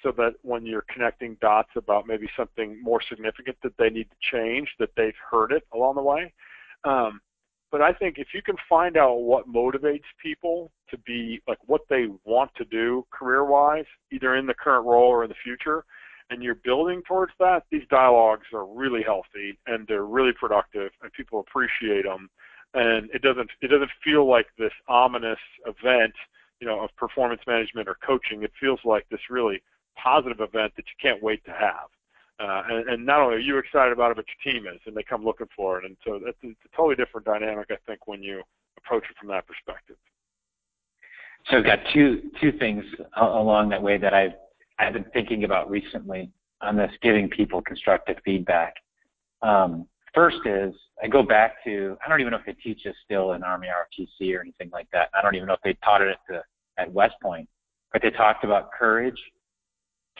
so 0.02 0.12
that 0.16 0.34
when 0.42 0.66
you're 0.66 0.84
connecting 0.92 1.36
dots 1.40 1.70
about 1.76 2.06
maybe 2.06 2.28
something 2.36 2.80
more 2.82 3.00
significant 3.08 3.56
that 3.62 3.72
they 3.78 3.90
need 3.90 4.08
to 4.10 4.16
change, 4.20 4.68
that 4.78 4.90
they've 4.96 5.14
heard 5.30 5.52
it 5.52 5.64
along 5.74 5.96
the 5.96 6.02
way. 6.02 6.32
Um, 6.84 7.20
but 7.72 7.82
I 7.82 7.92
think 7.92 8.18
if 8.18 8.28
you 8.32 8.42
can 8.42 8.56
find 8.68 8.96
out 8.96 9.22
what 9.22 9.48
motivates 9.48 10.04
people 10.22 10.70
to 10.90 10.98
be 10.98 11.42
like 11.48 11.58
what 11.66 11.80
they 11.90 12.06
want 12.24 12.52
to 12.56 12.64
do 12.64 13.04
career-wise, 13.10 13.86
either 14.12 14.36
in 14.36 14.46
the 14.46 14.54
current 14.54 14.86
role 14.86 15.08
or 15.08 15.24
in 15.24 15.28
the 15.28 15.34
future, 15.42 15.84
and 16.30 16.42
you're 16.42 16.54
building 16.54 17.02
towards 17.06 17.32
that, 17.40 17.64
these 17.70 17.82
dialogues 17.90 18.46
are 18.52 18.66
really 18.66 19.02
healthy 19.02 19.58
and 19.66 19.86
they're 19.88 20.06
really 20.06 20.32
productive, 20.38 20.92
and 21.02 21.12
people 21.12 21.40
appreciate 21.40 22.04
them. 22.04 22.28
And 22.74 23.08
it 23.14 23.22
doesn't 23.22 23.50
it 23.62 23.68
doesn't 23.68 23.90
feel 24.04 24.28
like 24.28 24.46
this 24.58 24.72
ominous 24.88 25.38
event, 25.64 26.12
you 26.60 26.66
know, 26.66 26.80
of 26.80 26.90
performance 26.96 27.40
management 27.46 27.88
or 27.88 27.96
coaching. 28.06 28.42
It 28.42 28.52
feels 28.60 28.80
like 28.84 29.08
this 29.08 29.20
really 29.30 29.62
positive 29.96 30.40
event 30.40 30.72
that 30.76 30.84
you 30.86 30.96
can't 31.00 31.22
wait 31.22 31.44
to 31.46 31.52
have. 31.52 31.88
Uh, 32.38 32.62
and, 32.68 32.88
and 32.90 33.06
not 33.06 33.20
only 33.20 33.36
are 33.36 33.38
you 33.38 33.56
excited 33.56 33.92
about 33.92 34.10
it, 34.10 34.16
but 34.16 34.26
your 34.28 34.52
team 34.52 34.66
is, 34.66 34.80
and 34.84 34.94
they 34.94 35.02
come 35.02 35.24
looking 35.24 35.48
for 35.56 35.78
it. 35.78 35.86
And 35.86 35.96
so 36.04 36.20
that's 36.22 36.36
it's 36.42 36.60
a 36.66 36.76
totally 36.76 36.94
different 36.94 37.26
dynamic, 37.26 37.68
I 37.70 37.76
think, 37.86 38.06
when 38.06 38.22
you 38.22 38.42
approach 38.76 39.04
it 39.10 39.16
from 39.18 39.28
that 39.28 39.46
perspective. 39.46 39.96
So 41.50 41.58
I've 41.58 41.64
got 41.64 41.78
two 41.94 42.30
two 42.40 42.52
things 42.52 42.84
along 43.16 43.70
that 43.70 43.82
way 43.82 43.96
that 43.98 44.12
I've 44.12 44.34
I've 44.78 44.92
been 44.92 45.06
thinking 45.12 45.44
about 45.44 45.70
recently 45.70 46.30
on 46.60 46.76
this 46.76 46.90
giving 47.02 47.28
people 47.28 47.62
constructive 47.62 48.16
feedback. 48.24 48.74
Um, 49.42 49.86
first 50.16 50.38
is 50.44 50.74
I 51.00 51.06
go 51.06 51.22
back 51.22 51.62
to 51.64 51.96
I 52.04 52.08
don't 52.08 52.20
even 52.20 52.32
know 52.32 52.38
if 52.38 52.46
they 52.46 52.60
teach 52.60 52.82
this 52.82 52.96
still 53.04 53.34
in 53.34 53.44
Army 53.44 53.68
ROTC 53.68 54.36
or 54.36 54.40
anything 54.40 54.70
like 54.72 54.88
that. 54.92 55.10
I 55.14 55.22
don't 55.22 55.36
even 55.36 55.46
know 55.46 55.54
if 55.54 55.62
they 55.62 55.74
taught 55.84 56.02
it 56.02 56.08
at 56.08 56.18
the 56.28 56.42
at 56.82 56.92
West 56.92 57.14
Point, 57.22 57.48
but 57.92 58.02
they 58.02 58.10
talked 58.10 58.42
about 58.42 58.72
courage, 58.72 59.20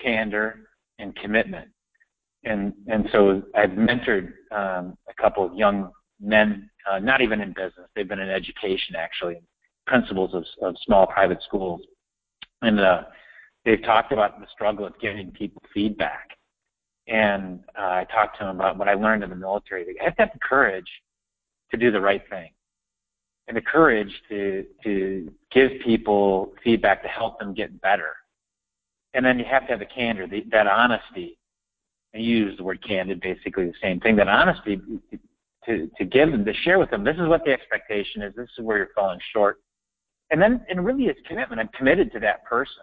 candor, 0.01 0.69
and 1.01 1.17
commitment 1.17 1.69
and 2.47 2.73
and 2.87 3.09
so 3.13 3.43
I've 3.55 3.71
mentored 3.71 4.33
um, 4.53 4.97
a 5.09 5.15
couple 5.21 5.45
of 5.45 5.55
young 5.55 5.91
men, 6.21 6.71
uh, 6.91 6.99
not 6.99 7.21
even 7.21 7.41
in 7.41 7.51
business. 7.51 7.89
They've 7.95 8.09
been 8.09 8.21
in 8.21 8.31
education 8.31 8.95
actually, 8.97 9.43
principals 9.87 10.33
of, 10.33 10.45
of 10.63 10.77
small 10.85 11.07
private 11.07 11.43
schools, 11.43 11.83
and 12.63 12.81
uh, 12.81 13.03
they've 13.65 13.83
talked 13.83 14.13
about 14.13 14.41
the 14.41 14.47
struggle 14.53 14.87
of 14.87 14.99
giving 15.01 15.31
people 15.33 15.61
feedback. 15.75 16.31
And 17.09 17.61
uh, 17.79 17.83
I 17.83 18.07
talked 18.12 18.38
to 18.38 18.45
them 18.45 18.57
about 18.57 18.79
what 18.79 18.88
I 18.88 18.95
learned 18.95 19.23
in 19.23 19.31
the 19.31 19.37
military. 19.37 19.85
They 19.85 19.95
have 20.05 20.16
to 20.16 20.23
have 20.23 20.33
the 20.33 20.40
courage 20.40 20.88
to 21.71 21.77
do 21.77 21.90
the 21.90 22.01
right 22.01 22.23
thing, 22.29 22.51
and 23.47 23.57
the 23.57 23.61
courage 23.61 24.11
to 24.29 24.64
to 24.83 25.33
give 25.53 25.71
people 25.85 26.53
feedback 26.64 27.03
to 27.03 27.09
help 27.09 27.38
them 27.38 27.55
get 27.55 27.81
better. 27.81 28.16
And 29.14 29.25
then 29.25 29.38
you 29.38 29.45
have 29.45 29.62
to 29.62 29.69
have 29.69 29.79
the 29.79 29.87
candor, 29.87 30.27
the, 30.27 30.45
that 30.51 30.66
honesty 30.66 31.38
you 32.19 32.47
use 32.47 32.57
the 32.57 32.64
word 32.64 32.85
candid, 32.87 33.21
basically 33.21 33.66
the 33.66 33.75
same 33.83 34.01
thing. 34.01 34.16
That 34.16 34.29
honesty 34.29 34.81
to 35.66 35.90
to 35.99 36.05
give 36.05 36.31
them, 36.31 36.45
to 36.45 36.55
share 36.64 36.79
with 36.79 36.90
them, 36.90 37.05
this 37.05 37.16
is 37.16 37.29
what 37.29 37.45
the 37.45 37.53
expectation 37.53 38.23
is. 38.23 38.35
This 38.37 38.49
is 38.59 38.64
where 38.64 38.79
you're 38.79 38.90
falling 38.95 39.21
short, 39.33 39.61
and 40.31 40.40
then 40.40 40.64
and 40.69 40.85
really 40.85 41.05
it's 41.05 41.21
commitment. 41.27 41.61
I'm 41.61 41.69
committed 41.69 42.12
to 42.12 42.21
that 42.21 42.45
person. 42.45 42.83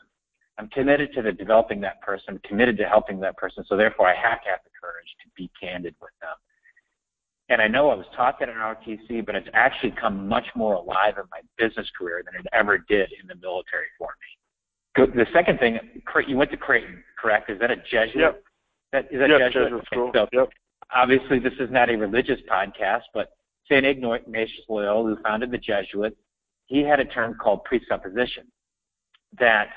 I'm 0.58 0.68
committed 0.70 1.12
to 1.14 1.22
the 1.22 1.32
developing 1.32 1.82
that 1.82 2.02
person. 2.02 2.40
Committed 2.48 2.78
to 2.78 2.88
helping 2.88 3.20
that 3.22 3.38
person. 3.38 3.66
So 3.68 3.76
therefore, 3.76 4.08
I 4.08 4.16
have 4.16 4.44
to 4.44 4.50
have 4.50 4.60
the 4.64 4.70
courage 4.80 5.08
to 5.24 5.30
be 5.36 5.50
candid 5.60 5.96
with 6.02 6.12
them. 6.22 6.36
And 7.50 7.62
I 7.62 7.68
know 7.68 7.90
I 7.90 7.96
was 7.96 8.06
taught 8.16 8.40
that 8.40 8.50
in 8.50 8.56
ROTC, 8.56 9.26
but 9.26 9.36
it's 9.36 9.50
actually 9.54 9.94
come 10.00 10.28
much 10.28 10.46
more 10.56 10.76
alive 10.76 11.16
in 11.18 11.24
my 11.32 11.42
business 11.58 11.90
career 11.98 12.24
than 12.26 12.40
it 12.40 12.48
ever 12.54 12.78
did 12.78 13.10
in 13.22 13.28
the 13.28 13.36
military 13.36 13.88
for 13.98 14.10
me. 14.22 15.08
The 15.14 15.26
second 15.34 15.60
thing, 15.60 15.80
you 16.28 16.38
went 16.38 16.52
to 16.52 16.58
Creighton, 16.58 17.04
correct? 17.20 17.50
Is 17.50 17.60
that 17.60 17.72
a 17.72 17.78
Jesuit 17.78 18.16
yep. 18.16 18.44
That, 18.92 19.06
is 19.12 19.20
that 19.20 19.30
yep, 19.30 19.52
Jesuit? 19.52 19.64
Jesuit 19.66 19.86
school. 19.88 20.12
So 20.14 20.28
yep. 20.32 20.50
Obviously, 20.96 21.40
this 21.40 21.54
is 21.60 21.70
not 21.72 21.90
a 21.90 21.96
religious 21.96 22.40
podcast, 22.50 23.02
but 23.14 23.34
St. 23.66 23.86
Ignatius 23.86 24.66
Loyola, 24.70 25.16
who 25.16 25.22
founded 25.24 25.52
the 25.52 25.58
Jesuits, 25.58 26.16
he 26.68 26.82
had 26.82 27.00
a 27.00 27.06
term 27.06 27.36
called 27.42 27.64
presupposition. 27.64 28.46
That 29.40 29.70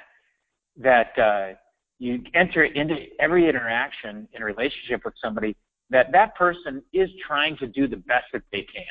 that 0.78 1.18
uh, 1.18 1.54
you 1.98 2.22
enter 2.34 2.64
into 2.64 3.06
every 3.20 3.48
interaction 3.48 4.28
in 4.32 4.42
a 4.42 4.44
relationship 4.44 5.02
with 5.04 5.14
somebody 5.22 5.56
that 5.90 6.12
that 6.12 6.34
person 6.34 6.82
is 6.92 7.08
trying 7.26 7.56
to 7.58 7.66
do 7.66 7.86
the 7.86 7.96
best 7.96 8.26
that 8.32 8.42
they 8.52 8.62
can. 8.62 8.84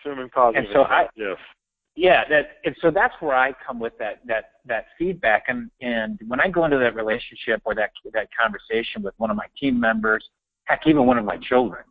Assuming 0.00 0.28
positive. 0.28 0.64
And 0.64 0.72
so 0.72 0.82
I, 0.82 1.08
yes. 1.16 1.36
Yeah, 1.96 2.22
that 2.28 2.58
and 2.64 2.76
so 2.80 2.92
that's 2.92 3.14
where 3.18 3.34
I 3.34 3.52
come 3.66 3.80
with 3.80 3.98
that 3.98 4.20
that 4.26 4.50
that 4.66 4.86
feedback 4.96 5.46
and 5.48 5.68
and 5.80 6.16
when 6.28 6.40
I 6.40 6.46
go 6.48 6.64
into 6.64 6.78
that 6.78 6.94
relationship 6.94 7.60
or 7.64 7.74
that 7.74 7.90
that 8.12 8.28
conversation 8.40 9.02
with 9.02 9.14
one 9.16 9.32
of 9.32 9.36
my 9.36 9.46
team 9.58 9.80
members, 9.80 10.24
heck, 10.66 10.82
even 10.86 11.06
one 11.06 11.18
of 11.18 11.24
my 11.24 11.38
children, 11.38 11.82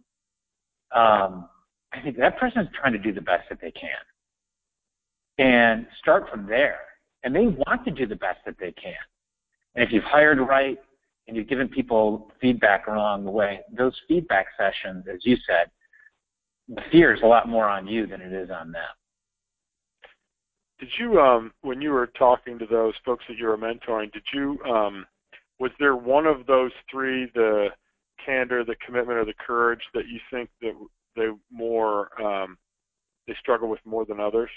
um, 0.96 1.50
I 1.92 2.00
think 2.02 2.16
that 2.20 2.40
person 2.40 2.62
is 2.62 2.70
trying 2.80 2.94
to 2.94 3.00
do 3.00 3.12
the 3.12 3.20
best 3.20 3.50
that 3.50 3.60
they 3.60 3.72
can, 3.72 3.90
and 5.40 5.86
start 6.00 6.30
from 6.30 6.48
there. 6.48 6.80
And 7.28 7.36
they 7.36 7.48
want 7.48 7.84
to 7.84 7.92
do 7.92 8.08
the 8.08 8.16
best 8.16 8.38
that 8.46 8.56
they 8.58 8.72
can. 8.72 8.94
And 9.76 9.84
if 9.84 9.92
you've 9.92 10.06
hired 10.06 10.40
right 10.40 10.78
and 11.28 11.36
you've 11.36 11.50
given 11.50 11.68
people 11.68 12.32
feedback 12.40 12.88
along 12.88 13.26
the 13.26 13.32
way, 13.32 13.60
those 13.78 13.94
feedback 14.08 14.46
sessions, 14.58 15.04
as 15.14 15.20
you 15.26 15.36
said, 15.46 15.70
the 16.70 16.82
fear 16.90 17.14
is 17.14 17.20
a 17.24 17.28
lot 17.28 17.50
more 17.50 17.68
on 17.68 17.86
you 17.86 18.08
than 18.08 18.22
it 18.22 18.32
is 18.32 18.50
on 18.50 18.72
them. 18.72 18.82
Did 20.80 20.88
you, 20.98 21.20
um, 21.20 21.52
when 21.64 21.82
you 21.82 21.92
were 21.92 22.08
talking 22.18 22.58
to 22.60 22.66
those 22.66 22.94
folks 23.04 23.26
that 23.28 23.38
you 23.38 23.48
were 23.48 23.58
mentoring, 23.58 24.10
did 24.14 24.24
you, 24.34 24.58
um, 24.64 25.06
was 25.60 25.72
there 25.80 25.98
one 25.98 26.28
of 26.28 26.46
those 26.46 26.72
three, 26.90 27.30
the 27.36 27.68
candor, 28.26 28.64
the 28.64 28.78
commitment, 28.86 29.20
or 29.20 29.26
the 29.26 29.34
courage, 29.46 29.82
that 29.94 30.08
you 30.08 30.22
think 30.32 30.50
that 30.62 30.76
they 31.18 31.28
more 31.52 32.08
um, 32.24 32.58
they 33.28 33.36
struggle 33.38 33.68
with 33.68 33.82
more 33.84 34.06
than 34.06 34.22
others? 34.22 34.50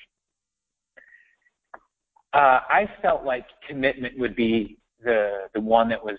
Uh, 2.32 2.60
I 2.68 2.88
felt 3.02 3.24
like 3.24 3.44
commitment 3.68 4.18
would 4.18 4.36
be 4.36 4.78
the 5.02 5.48
the 5.54 5.60
one 5.60 5.88
that 5.88 6.04
was 6.04 6.18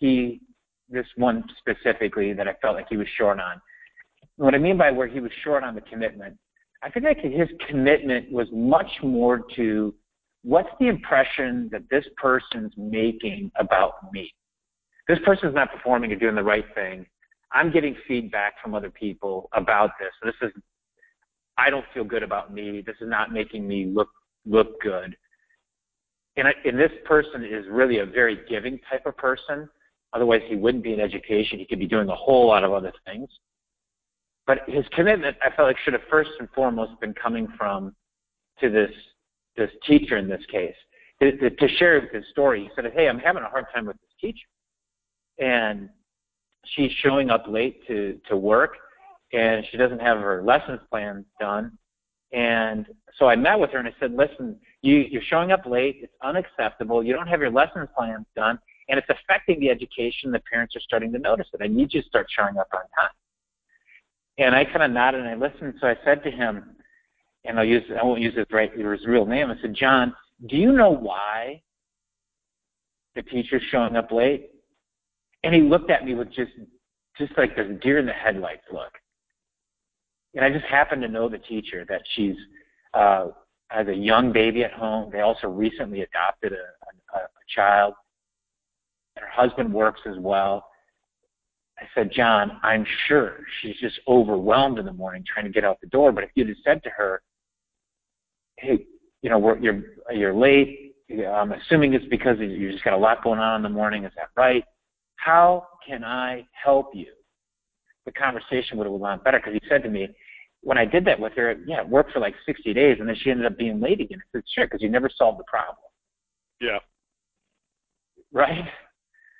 he 0.00 0.40
this 0.88 1.06
one 1.16 1.44
specifically 1.58 2.32
that 2.32 2.46
I 2.46 2.54
felt 2.60 2.76
like 2.76 2.86
he 2.88 2.96
was 2.96 3.08
short 3.16 3.40
on. 3.40 3.60
What 4.36 4.54
I 4.54 4.58
mean 4.58 4.76
by 4.76 4.90
where 4.90 5.08
he 5.08 5.20
was 5.20 5.32
short 5.42 5.64
on 5.64 5.74
the 5.74 5.80
commitment 5.80 6.36
I 6.82 6.90
feel 6.90 7.02
like 7.02 7.18
his 7.18 7.48
commitment 7.68 8.30
was 8.30 8.46
much 8.52 8.90
more 9.02 9.40
to 9.56 9.94
what's 10.42 10.68
the 10.78 10.86
impression 10.86 11.68
that 11.72 11.82
this 11.90 12.04
person's 12.16 12.72
making 12.76 13.50
about 13.58 14.12
me. 14.12 14.32
This 15.08 15.18
person's 15.24 15.54
not 15.54 15.72
performing 15.72 16.12
or 16.12 16.16
doing 16.16 16.34
the 16.34 16.42
right 16.42 16.64
thing. 16.74 17.06
I'm 17.52 17.72
getting 17.72 17.96
feedback 18.06 18.54
from 18.62 18.74
other 18.74 18.90
people 18.90 19.48
about 19.52 19.90
this. 19.98 20.10
This 20.22 20.48
is 20.48 20.62
I 21.58 21.70
don't 21.70 21.86
feel 21.94 22.04
good 22.04 22.22
about 22.22 22.52
me. 22.52 22.82
This 22.84 22.96
is 23.00 23.08
not 23.08 23.32
making 23.32 23.66
me 23.66 23.86
look 23.86 24.10
look 24.44 24.80
good. 24.80 25.16
And, 26.36 26.48
I, 26.48 26.52
and 26.64 26.78
this 26.78 26.92
person 27.04 27.44
is 27.44 27.64
really 27.70 27.98
a 27.98 28.06
very 28.06 28.40
giving 28.48 28.78
type 28.90 29.06
of 29.06 29.16
person. 29.16 29.68
Otherwise, 30.12 30.42
he 30.46 30.56
wouldn't 30.56 30.84
be 30.84 30.92
in 30.92 31.00
education. 31.00 31.58
He 31.58 31.64
could 31.64 31.78
be 31.78 31.86
doing 31.86 32.08
a 32.08 32.14
whole 32.14 32.46
lot 32.46 32.64
of 32.64 32.72
other 32.72 32.92
things. 33.04 33.28
But 34.46 34.60
his 34.68 34.84
commitment, 34.92 35.36
I 35.42 35.54
felt 35.54 35.66
like, 35.68 35.76
should 35.84 35.94
have 35.94 36.02
first 36.10 36.30
and 36.38 36.48
foremost 36.54 37.00
been 37.00 37.14
coming 37.14 37.48
from 37.58 37.94
to 38.60 38.70
this 38.70 38.90
this 39.56 39.70
teacher 39.86 40.18
in 40.18 40.28
this 40.28 40.44
case 40.50 40.74
to, 41.20 41.50
to 41.50 41.68
share 41.76 42.00
his 42.12 42.24
story. 42.30 42.64
He 42.64 42.70
said, 42.74 42.92
"Hey, 42.94 43.08
I'm 43.08 43.18
having 43.18 43.42
a 43.42 43.48
hard 43.48 43.66
time 43.74 43.86
with 43.86 43.96
this 43.96 44.10
teacher, 44.20 44.46
and 45.38 45.88
she's 46.64 46.92
showing 47.02 47.30
up 47.30 47.44
late 47.48 47.86
to 47.86 48.20
to 48.28 48.36
work, 48.36 48.76
and 49.32 49.64
she 49.70 49.76
doesn't 49.76 50.00
have 50.00 50.18
her 50.18 50.42
lessons 50.42 50.80
plan 50.90 51.24
done." 51.40 51.76
And 52.32 52.86
so 53.18 53.26
I 53.26 53.36
met 53.36 53.58
with 53.58 53.70
her 53.70 53.78
and 53.78 53.88
I 53.88 53.94
said, 53.98 54.12
"Listen, 54.12 54.58
you 54.82 55.06
you're 55.10 55.22
showing 55.22 55.52
up 55.52 55.66
late. 55.66 55.98
It's 56.02 56.12
unacceptable. 56.22 57.02
You 57.02 57.14
don't 57.14 57.26
have 57.26 57.40
your 57.40 57.50
lesson 57.50 57.88
plans 57.96 58.26
done, 58.34 58.58
and 58.88 58.98
it's 58.98 59.08
affecting 59.08 59.60
the 59.60 59.70
education. 59.70 60.30
The 60.30 60.40
parents 60.40 60.76
are 60.76 60.80
starting 60.80 61.12
to 61.12 61.18
notice 61.18 61.48
it. 61.52 61.60
I 61.62 61.66
need 61.66 61.92
you 61.94 62.02
to 62.02 62.08
start 62.08 62.26
showing 62.30 62.56
up 62.58 62.68
on 62.74 62.82
time." 62.98 63.10
And 64.38 64.54
I 64.54 64.64
kind 64.64 64.82
of 64.82 64.90
nodded 64.90 65.20
and 65.24 65.28
I 65.28 65.34
listened. 65.34 65.74
So 65.80 65.86
I 65.86 65.96
said 66.04 66.22
to 66.24 66.30
him, 66.30 66.76
and 67.44 67.58
I'll 67.58 67.64
use 67.64 67.84
I 67.98 68.04
won't 68.04 68.20
use 68.20 68.34
his 68.36 68.46
right 68.50 68.70
his 68.72 69.06
real 69.06 69.26
name. 69.26 69.50
I 69.50 69.60
said, 69.60 69.74
John, 69.74 70.14
do 70.48 70.56
you 70.56 70.72
know 70.72 70.90
why 70.90 71.62
the 73.14 73.22
teacher's 73.22 73.62
showing 73.70 73.96
up 73.96 74.10
late? 74.12 74.50
And 75.42 75.54
he 75.54 75.62
looked 75.62 75.90
at 75.90 76.04
me 76.04 76.14
with 76.14 76.28
just 76.32 76.52
just 77.18 77.32
like 77.38 77.56
this 77.56 77.66
deer 77.82 77.98
in 77.98 78.06
the 78.06 78.12
headlights 78.12 78.64
look. 78.72 78.92
And 80.34 80.44
I 80.44 80.50
just 80.50 80.66
happened 80.66 81.00
to 81.02 81.08
know 81.08 81.28
the 81.28 81.38
teacher 81.38 81.86
that 81.88 82.02
she's 82.14 82.36
uh, 82.92 83.28
has 83.68 83.88
a 83.88 83.94
young 83.94 84.32
baby 84.32 84.64
at 84.64 84.72
home. 84.72 85.10
They 85.12 85.20
also 85.20 85.48
recently 85.48 86.02
adopted 86.02 86.52
a, 86.52 87.16
a, 87.16 87.20
a 87.20 87.28
child. 87.54 87.94
Her 89.16 89.28
husband 89.28 89.72
works 89.72 90.00
as 90.06 90.16
well. 90.18 90.66
I 91.78 91.84
said, 91.94 92.10
John, 92.10 92.58
I'm 92.62 92.86
sure 93.06 93.38
she's 93.60 93.76
just 93.76 94.00
overwhelmed 94.08 94.78
in 94.78 94.86
the 94.86 94.92
morning 94.92 95.24
trying 95.26 95.44
to 95.46 95.52
get 95.52 95.64
out 95.64 95.78
the 95.80 95.88
door. 95.88 96.10
But 96.12 96.24
if 96.24 96.30
you'd 96.34 96.48
have 96.48 96.56
said 96.64 96.82
to 96.84 96.90
her, 96.90 97.22
hey, 98.58 98.86
you 99.22 99.30
know, 99.30 99.38
we're, 99.38 99.58
you're 99.58 99.82
you're 100.12 100.34
late. 100.34 100.94
I'm 101.10 101.52
assuming 101.52 101.94
it's 101.94 102.06
because 102.06 102.38
you 102.38 102.72
just 102.72 102.84
got 102.84 102.94
a 102.94 102.96
lot 102.96 103.22
going 103.22 103.38
on 103.38 103.56
in 103.56 103.62
the 103.62 103.68
morning. 103.68 104.04
Is 104.04 104.12
that 104.16 104.28
right? 104.36 104.64
How 105.16 105.66
can 105.86 106.02
I 106.02 106.46
help 106.52 106.90
you? 106.94 107.12
The 108.06 108.12
conversation 108.12 108.78
would 108.78 108.86
have 108.86 109.00
gone 109.00 109.20
better 109.24 109.38
because 109.38 109.54
he 109.54 109.68
said 109.68 109.82
to 109.82 109.88
me, 109.88 110.08
when 110.66 110.78
I 110.78 110.84
did 110.84 111.04
that 111.04 111.20
with 111.20 111.32
her, 111.34 111.54
yeah, 111.64 111.82
it 111.82 111.88
worked 111.88 112.10
for 112.10 112.18
like 112.18 112.34
60 112.44 112.74
days, 112.74 112.96
and 112.98 113.08
then 113.08 113.14
she 113.22 113.30
ended 113.30 113.46
up 113.46 113.56
being 113.56 113.80
late 113.80 114.00
again. 114.00 114.18
I 114.20 114.26
said, 114.32 114.42
sure, 114.52 114.66
because 114.66 114.82
you 114.82 114.88
never 114.88 115.08
solved 115.16 115.38
the 115.38 115.44
problem. 115.44 115.76
Yeah. 116.60 116.78
Right? 118.32 118.64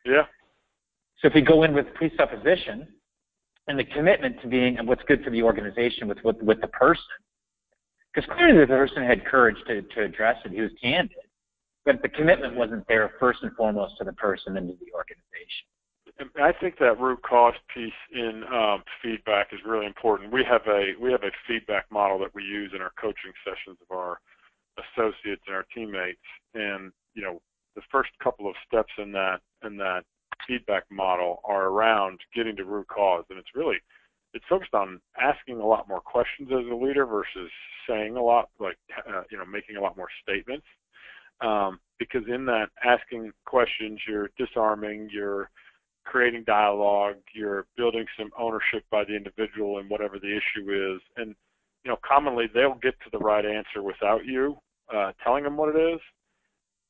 Yeah. 0.05 0.23
So 1.19 1.27
if 1.27 1.35
we 1.35 1.41
go 1.41 1.65
in 1.65 1.75
with 1.75 1.93
presupposition 1.95 2.87
and 3.67 3.77
the 3.77 3.83
commitment 3.83 4.41
to 4.43 4.47
being 4.47 4.79
what's 4.85 5.03
good 5.09 5.25
for 5.25 5.31
the 5.31 5.43
organization 5.43 6.07
with 6.07 6.19
with, 6.23 6.41
with 6.43 6.61
the 6.61 6.69
person, 6.69 7.03
because 8.15 8.31
clearly 8.37 8.61
the 8.61 8.67
person 8.69 9.03
had 9.03 9.27
courage 9.27 9.57
to, 9.67 9.83
to 9.83 10.05
address 10.05 10.37
it, 10.45 10.53
he 10.53 10.61
was 10.61 10.71
candid, 10.81 11.17
but 11.85 12.01
the 12.03 12.09
commitment 12.09 12.55
wasn't 12.55 12.87
there 12.87 13.11
first 13.19 13.41
and 13.43 13.51
foremost 13.57 13.95
to 13.99 14.05
the 14.05 14.13
person 14.13 14.57
and 14.59 14.69
to 14.69 14.75
the 14.75 14.93
organization. 14.95 15.67
I 16.19 16.53
think 16.53 16.79
that 16.79 16.99
root 16.99 17.23
cause 17.23 17.55
piece 17.75 17.93
in 18.13 18.43
um, 18.53 18.83
feedback 19.03 19.49
is 19.53 19.61
really 19.67 19.87
important. 19.87 20.33
We 20.33 20.45
have 20.49 20.63
a 20.67 20.93
we 21.01 21.13
have 21.13 21.23
a 21.23 21.31
feedback 21.47 21.87
model 21.91 22.19
that 22.21 22.35
we 22.35 22.43
use 22.43 22.73
in 22.75 22.81
our 22.81 22.93
coaching 22.99 23.33
sessions 23.45 23.79
of 23.83 23.95
our 23.95 24.19
associates 24.79 25.43
and 25.47 25.57
our 25.57 25.67
teammates, 25.75 26.25
and 26.55 26.93
you 27.15 27.23
know 27.23 27.41
the 27.75 27.83
first 27.93 28.11
couple 28.23 28.49
of 28.49 28.55
steps 28.67 28.93
in 28.99 29.13
that 29.13 29.41
in 29.65 29.77
that 29.77 30.05
feedback 30.47 30.85
model 30.91 31.41
are 31.45 31.67
around 31.67 32.19
getting 32.35 32.57
to 32.57 32.65
root 32.65 32.89
cause, 32.89 33.25
and 33.29 33.39
it's 33.39 33.55
really 33.55 33.77
it's 34.33 34.45
focused 34.49 34.75
on 34.75 35.01
asking 35.21 35.61
a 35.61 35.67
lot 35.67 35.89
more 35.89 36.01
questions 36.01 36.49
as 36.51 36.71
a 36.71 36.75
leader 36.75 37.07
versus 37.07 37.51
saying 37.89 38.17
a 38.17 38.23
lot, 38.23 38.49
like 38.59 38.79
uh, 39.09 39.23
you 39.31 39.39
know, 39.39 39.45
making 39.45 39.77
a 39.77 39.81
lot 39.81 39.97
more 39.97 40.09
statements. 40.23 40.67
Um, 41.41 41.81
because 41.99 42.23
in 42.29 42.47
that 42.47 42.69
asking 42.85 43.33
questions, 43.45 44.01
you're 44.09 44.31
disarming, 44.39 45.09
you're 45.13 45.51
creating 46.07 46.45
dialogue, 46.47 47.17
you're 47.35 47.67
building 47.77 48.07
some 48.19 48.31
ownership 48.39 48.85
by 48.91 49.05
the 49.05 49.15
individual 49.15 49.79
in 49.79 49.89
whatever 49.89 50.19
the 50.19 50.29
issue 50.29 50.95
is, 50.95 51.01
and 51.17 51.35
you 51.85 51.91
know, 51.91 51.99
commonly 52.07 52.47
they'll 52.53 52.79
get 52.83 52.95
to 53.01 53.11
the 53.13 53.19
right 53.19 53.45
answer 53.45 53.83
without 53.83 54.25
you 54.25 54.57
uh, 54.93 55.13
telling 55.23 55.45
them 55.45 55.57
what 55.57 55.75
it 55.75 55.79
is 55.79 56.01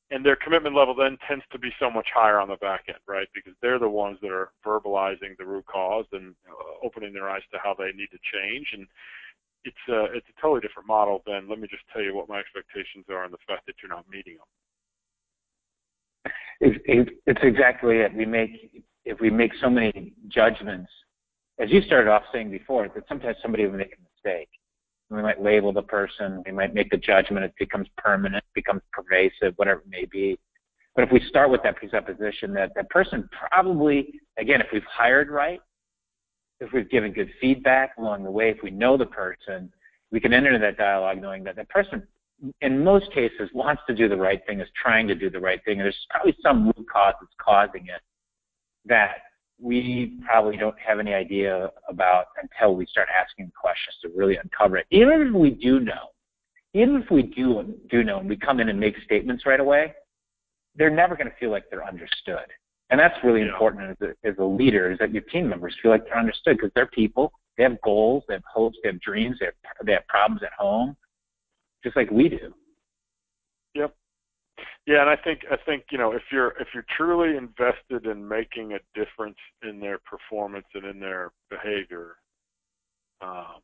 and 0.09 0.25
their 0.25 0.37
commitment 0.37 0.75
level 0.75 0.95
then 0.95 1.17
tends 1.27 1.43
to 1.51 1.59
be 1.59 1.69
so 1.79 1.89
much 1.89 2.07
higher 2.13 2.39
on 2.39 2.47
the 2.47 2.55
back 2.57 2.85
end, 2.87 2.99
right? 3.07 3.27
Because 3.33 3.53
they're 3.61 3.79
the 3.79 3.89
ones 3.89 4.17
that 4.21 4.31
are 4.31 4.51
verbalizing 4.65 5.37
the 5.37 5.45
root 5.45 5.65
cause 5.65 6.05
and 6.13 6.33
uh, 6.49 6.85
opening 6.85 7.13
their 7.13 7.29
eyes 7.29 7.41
to 7.51 7.59
how 7.61 7.75
they 7.77 7.91
need 7.91 8.09
to 8.11 8.19
change. 8.33 8.67
And 8.73 8.87
it's 9.65 9.75
a 9.89 10.05
it's 10.15 10.27
a 10.29 10.41
totally 10.41 10.61
different 10.61 10.87
model 10.87 11.23
than 11.25 11.49
let 11.49 11.59
me 11.59 11.67
just 11.69 11.83
tell 11.91 12.01
you 12.01 12.15
what 12.15 12.29
my 12.29 12.39
expectations 12.39 13.05
are 13.09 13.25
and 13.25 13.33
the 13.33 13.43
fact 13.45 13.65
that 13.65 13.75
you're 13.81 13.91
not 13.91 14.09
meeting 14.09 14.37
them. 14.37 14.47
It, 16.59 16.81
it, 16.85 17.09
it's 17.25 17.41
exactly 17.43 17.97
it. 17.97 18.13
We 18.15 18.25
make 18.25 18.83
if 19.07 19.19
we 19.19 19.29
make 19.29 19.51
so 19.61 19.69
many 19.69 20.13
judgments, 20.27 20.91
as 21.59 21.69
you 21.71 21.81
started 21.81 22.09
off 22.09 22.23
saying 22.31 22.51
before, 22.51 22.87
that 22.93 23.03
sometimes 23.09 23.37
somebody 23.41 23.65
will 23.65 23.77
make 23.77 23.93
a 23.93 24.29
mistake 24.29 24.49
we 25.09 25.21
might 25.21 25.41
label 25.41 25.71
the 25.71 25.81
person, 25.81 26.43
we 26.45 26.51
might 26.51 26.73
make 26.73 26.89
the 26.89 26.97
judgment, 26.97 27.45
it 27.45 27.53
becomes 27.57 27.87
permanent, 27.97 28.43
becomes 28.53 28.81
pervasive, 28.91 29.53
whatever 29.55 29.79
it 29.81 29.89
may 29.89 30.05
be. 30.05 30.37
But 30.95 31.05
if 31.05 31.11
we 31.11 31.21
start 31.29 31.49
with 31.49 31.63
that 31.63 31.77
presupposition 31.77 32.53
that 32.53 32.73
that 32.75 32.89
person 32.89 33.29
probably, 33.31 34.19
again, 34.37 34.61
if 34.61 34.67
we've 34.73 34.83
hired 34.83 35.29
right, 35.29 35.61
if 36.59 36.73
we've 36.73 36.89
given 36.89 37.13
good 37.13 37.29
feedback 37.39 37.91
along 37.97 38.23
the 38.23 38.31
way, 38.31 38.49
if 38.49 38.57
we 38.63 38.71
know 38.71 38.97
the 38.97 39.05
person, 39.05 39.71
we 40.11 40.19
can 40.19 40.33
enter 40.33 40.57
that 40.57 40.77
dialogue 40.77 41.21
knowing 41.21 41.43
that 41.43 41.55
that 41.55 41.69
person, 41.69 42.03
in 42.61 42.83
most 42.83 43.11
cases, 43.13 43.49
wants 43.53 43.81
to 43.87 43.95
do 43.95 44.09
the 44.09 44.17
right 44.17 44.41
thing, 44.45 44.59
is 44.59 44.67
trying 44.81 45.07
to 45.07 45.15
do 45.15 45.29
the 45.29 45.39
right 45.39 45.63
thing, 45.63 45.79
and 45.79 45.85
there's 45.85 46.07
probably 46.09 46.35
some 46.41 46.65
root 46.65 46.85
cause 46.91 47.13
that's 47.21 47.33
causing 47.39 47.85
it 47.87 48.01
that 48.87 49.17
we 49.59 50.19
probably 50.25 50.57
don't 50.57 50.77
have 50.79 50.99
any 50.99 51.13
idea 51.13 51.71
about 51.89 52.27
until 52.41 52.75
we 52.75 52.85
start 52.85 53.07
asking 53.09 53.51
questions 53.59 53.95
to 54.01 54.09
really 54.15 54.37
uncover 54.37 54.77
it. 54.77 54.85
Even 54.91 55.21
if 55.27 55.33
we 55.33 55.51
do 55.51 55.79
know, 55.79 56.11
even 56.73 56.97
if 56.97 57.09
we 57.09 57.23
do 57.23 57.75
do 57.89 58.03
know 58.03 58.19
and 58.19 58.29
we 58.29 58.35
come 58.35 58.59
in 58.59 58.69
and 58.69 58.79
make 58.79 58.95
statements 59.03 59.45
right 59.45 59.59
away, 59.59 59.93
they're 60.75 60.89
never 60.91 61.15
going 61.15 61.27
to 61.27 61.35
feel 61.39 61.49
like 61.49 61.63
they're 61.69 61.85
understood. 61.85 62.45
And 62.89 62.99
that's 62.99 63.15
really 63.23 63.41
yeah. 63.41 63.51
important 63.51 63.91
as 63.91 64.09
a, 64.09 64.27
as 64.27 64.35
a 64.37 64.43
leader 64.43 64.91
is 64.91 64.99
that 64.99 65.11
your 65.11 65.23
team 65.23 65.49
members 65.49 65.75
feel 65.81 65.91
like 65.91 66.05
they're 66.05 66.19
understood 66.19 66.57
because 66.57 66.71
they're 66.75 66.87
people. 66.87 67.33
They 67.57 67.63
have 67.63 67.81
goals, 67.81 68.23
they 68.27 68.35
have 68.35 68.43
hopes, 68.51 68.77
they 68.83 68.89
have 68.89 69.01
dreams, 69.01 69.37
they 69.39 69.47
have, 69.47 69.55
they 69.83 69.93
have 69.93 70.07
problems 70.07 70.43
at 70.43 70.53
home, 70.53 70.95
just 71.83 71.95
like 71.95 72.11
we 72.11 72.29
do. 72.29 72.53
Yeah, 74.87 75.01
and 75.01 75.09
I 75.09 75.17
think 75.17 75.41
I 75.51 75.57
think 75.65 75.83
you 75.91 75.97
know 75.97 76.13
if 76.13 76.23
you're 76.31 76.51
if 76.61 76.69
you're 76.73 76.85
truly 76.95 77.35
invested 77.35 78.09
in 78.09 78.25
making 78.25 78.71
a 78.71 78.79
difference 78.95 79.37
in 79.61 79.81
their 79.81 79.99
performance 79.99 80.65
and 80.73 80.85
in 80.85 80.97
their 81.01 81.33
behavior, 81.49 82.15
um, 83.21 83.59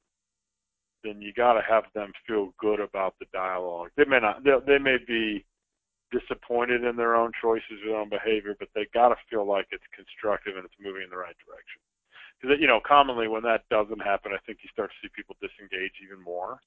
then 1.02 1.22
you 1.22 1.32
got 1.34 1.54
to 1.54 1.62
have 1.62 1.86
them 1.96 2.12
feel 2.28 2.54
good 2.60 2.82
about 2.82 3.16
the 3.22 3.26
dialogue. 3.32 3.92
They 3.96 4.04
may 4.04 4.20
not 4.20 4.44
they, 4.44 4.52
they 4.68 4.78
may 4.80 4.98
be 5.08 5.46
disappointed 6.12 6.84
in 6.84 6.98
their 6.98 7.16
own 7.16 7.32
choices, 7.42 7.80
their 7.86 7.96
own 7.96 8.10
behavior, 8.10 8.56
but 8.60 8.68
they 8.76 8.86
got 8.94 9.10
to 9.10 9.16
feel 9.30 9.48
like 9.48 9.68
it's 9.72 9.88
constructive 9.96 10.58
and 10.58 10.66
it's 10.66 10.76
moving 10.80 11.04
in 11.04 11.10
the 11.10 11.18
right 11.18 11.36
direction. 11.48 11.80
Because 12.42 12.60
you 12.60 12.68
know, 12.68 12.82
commonly 12.86 13.30
when 13.30 13.44
that 13.44 13.64
doesn't 13.70 14.04
happen, 14.04 14.34
I 14.36 14.44
think 14.46 14.60
you 14.62 14.70
start 14.74 14.92
to 14.92 14.98
see 15.02 15.12
people 15.16 15.38
disengage 15.40 16.04
even 16.04 16.22
more, 16.22 16.60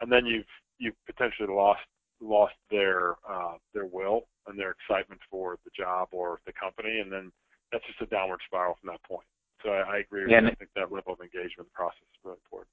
and 0.00 0.10
then 0.10 0.26
you've 0.26 0.50
you've 0.78 0.98
potentially 1.06 1.54
lost 1.54 1.86
lost 2.20 2.54
their 2.70 3.16
uh, 3.28 3.56
their 3.74 3.86
will 3.86 4.22
and 4.46 4.58
their 4.58 4.72
excitement 4.72 5.20
for 5.30 5.58
the 5.64 5.70
job 5.76 6.08
or 6.12 6.40
the 6.46 6.52
company, 6.52 7.00
and 7.00 7.10
then 7.12 7.32
that's 7.72 7.84
just 7.86 8.00
a 8.02 8.06
downward 8.06 8.40
spiral 8.46 8.76
from 8.80 8.90
that 8.92 9.02
point. 9.04 9.26
So 9.62 9.70
I, 9.70 9.96
I 9.96 9.98
agree. 9.98 10.22
With 10.22 10.30
yeah, 10.30 10.40
you. 10.40 10.48
I 10.48 10.54
think 10.54 10.70
that 10.76 10.92
level 10.92 11.12
of 11.12 11.20
engagement 11.20 11.72
process 11.72 12.02
is 12.02 12.20
really 12.24 12.38
important. 12.44 12.72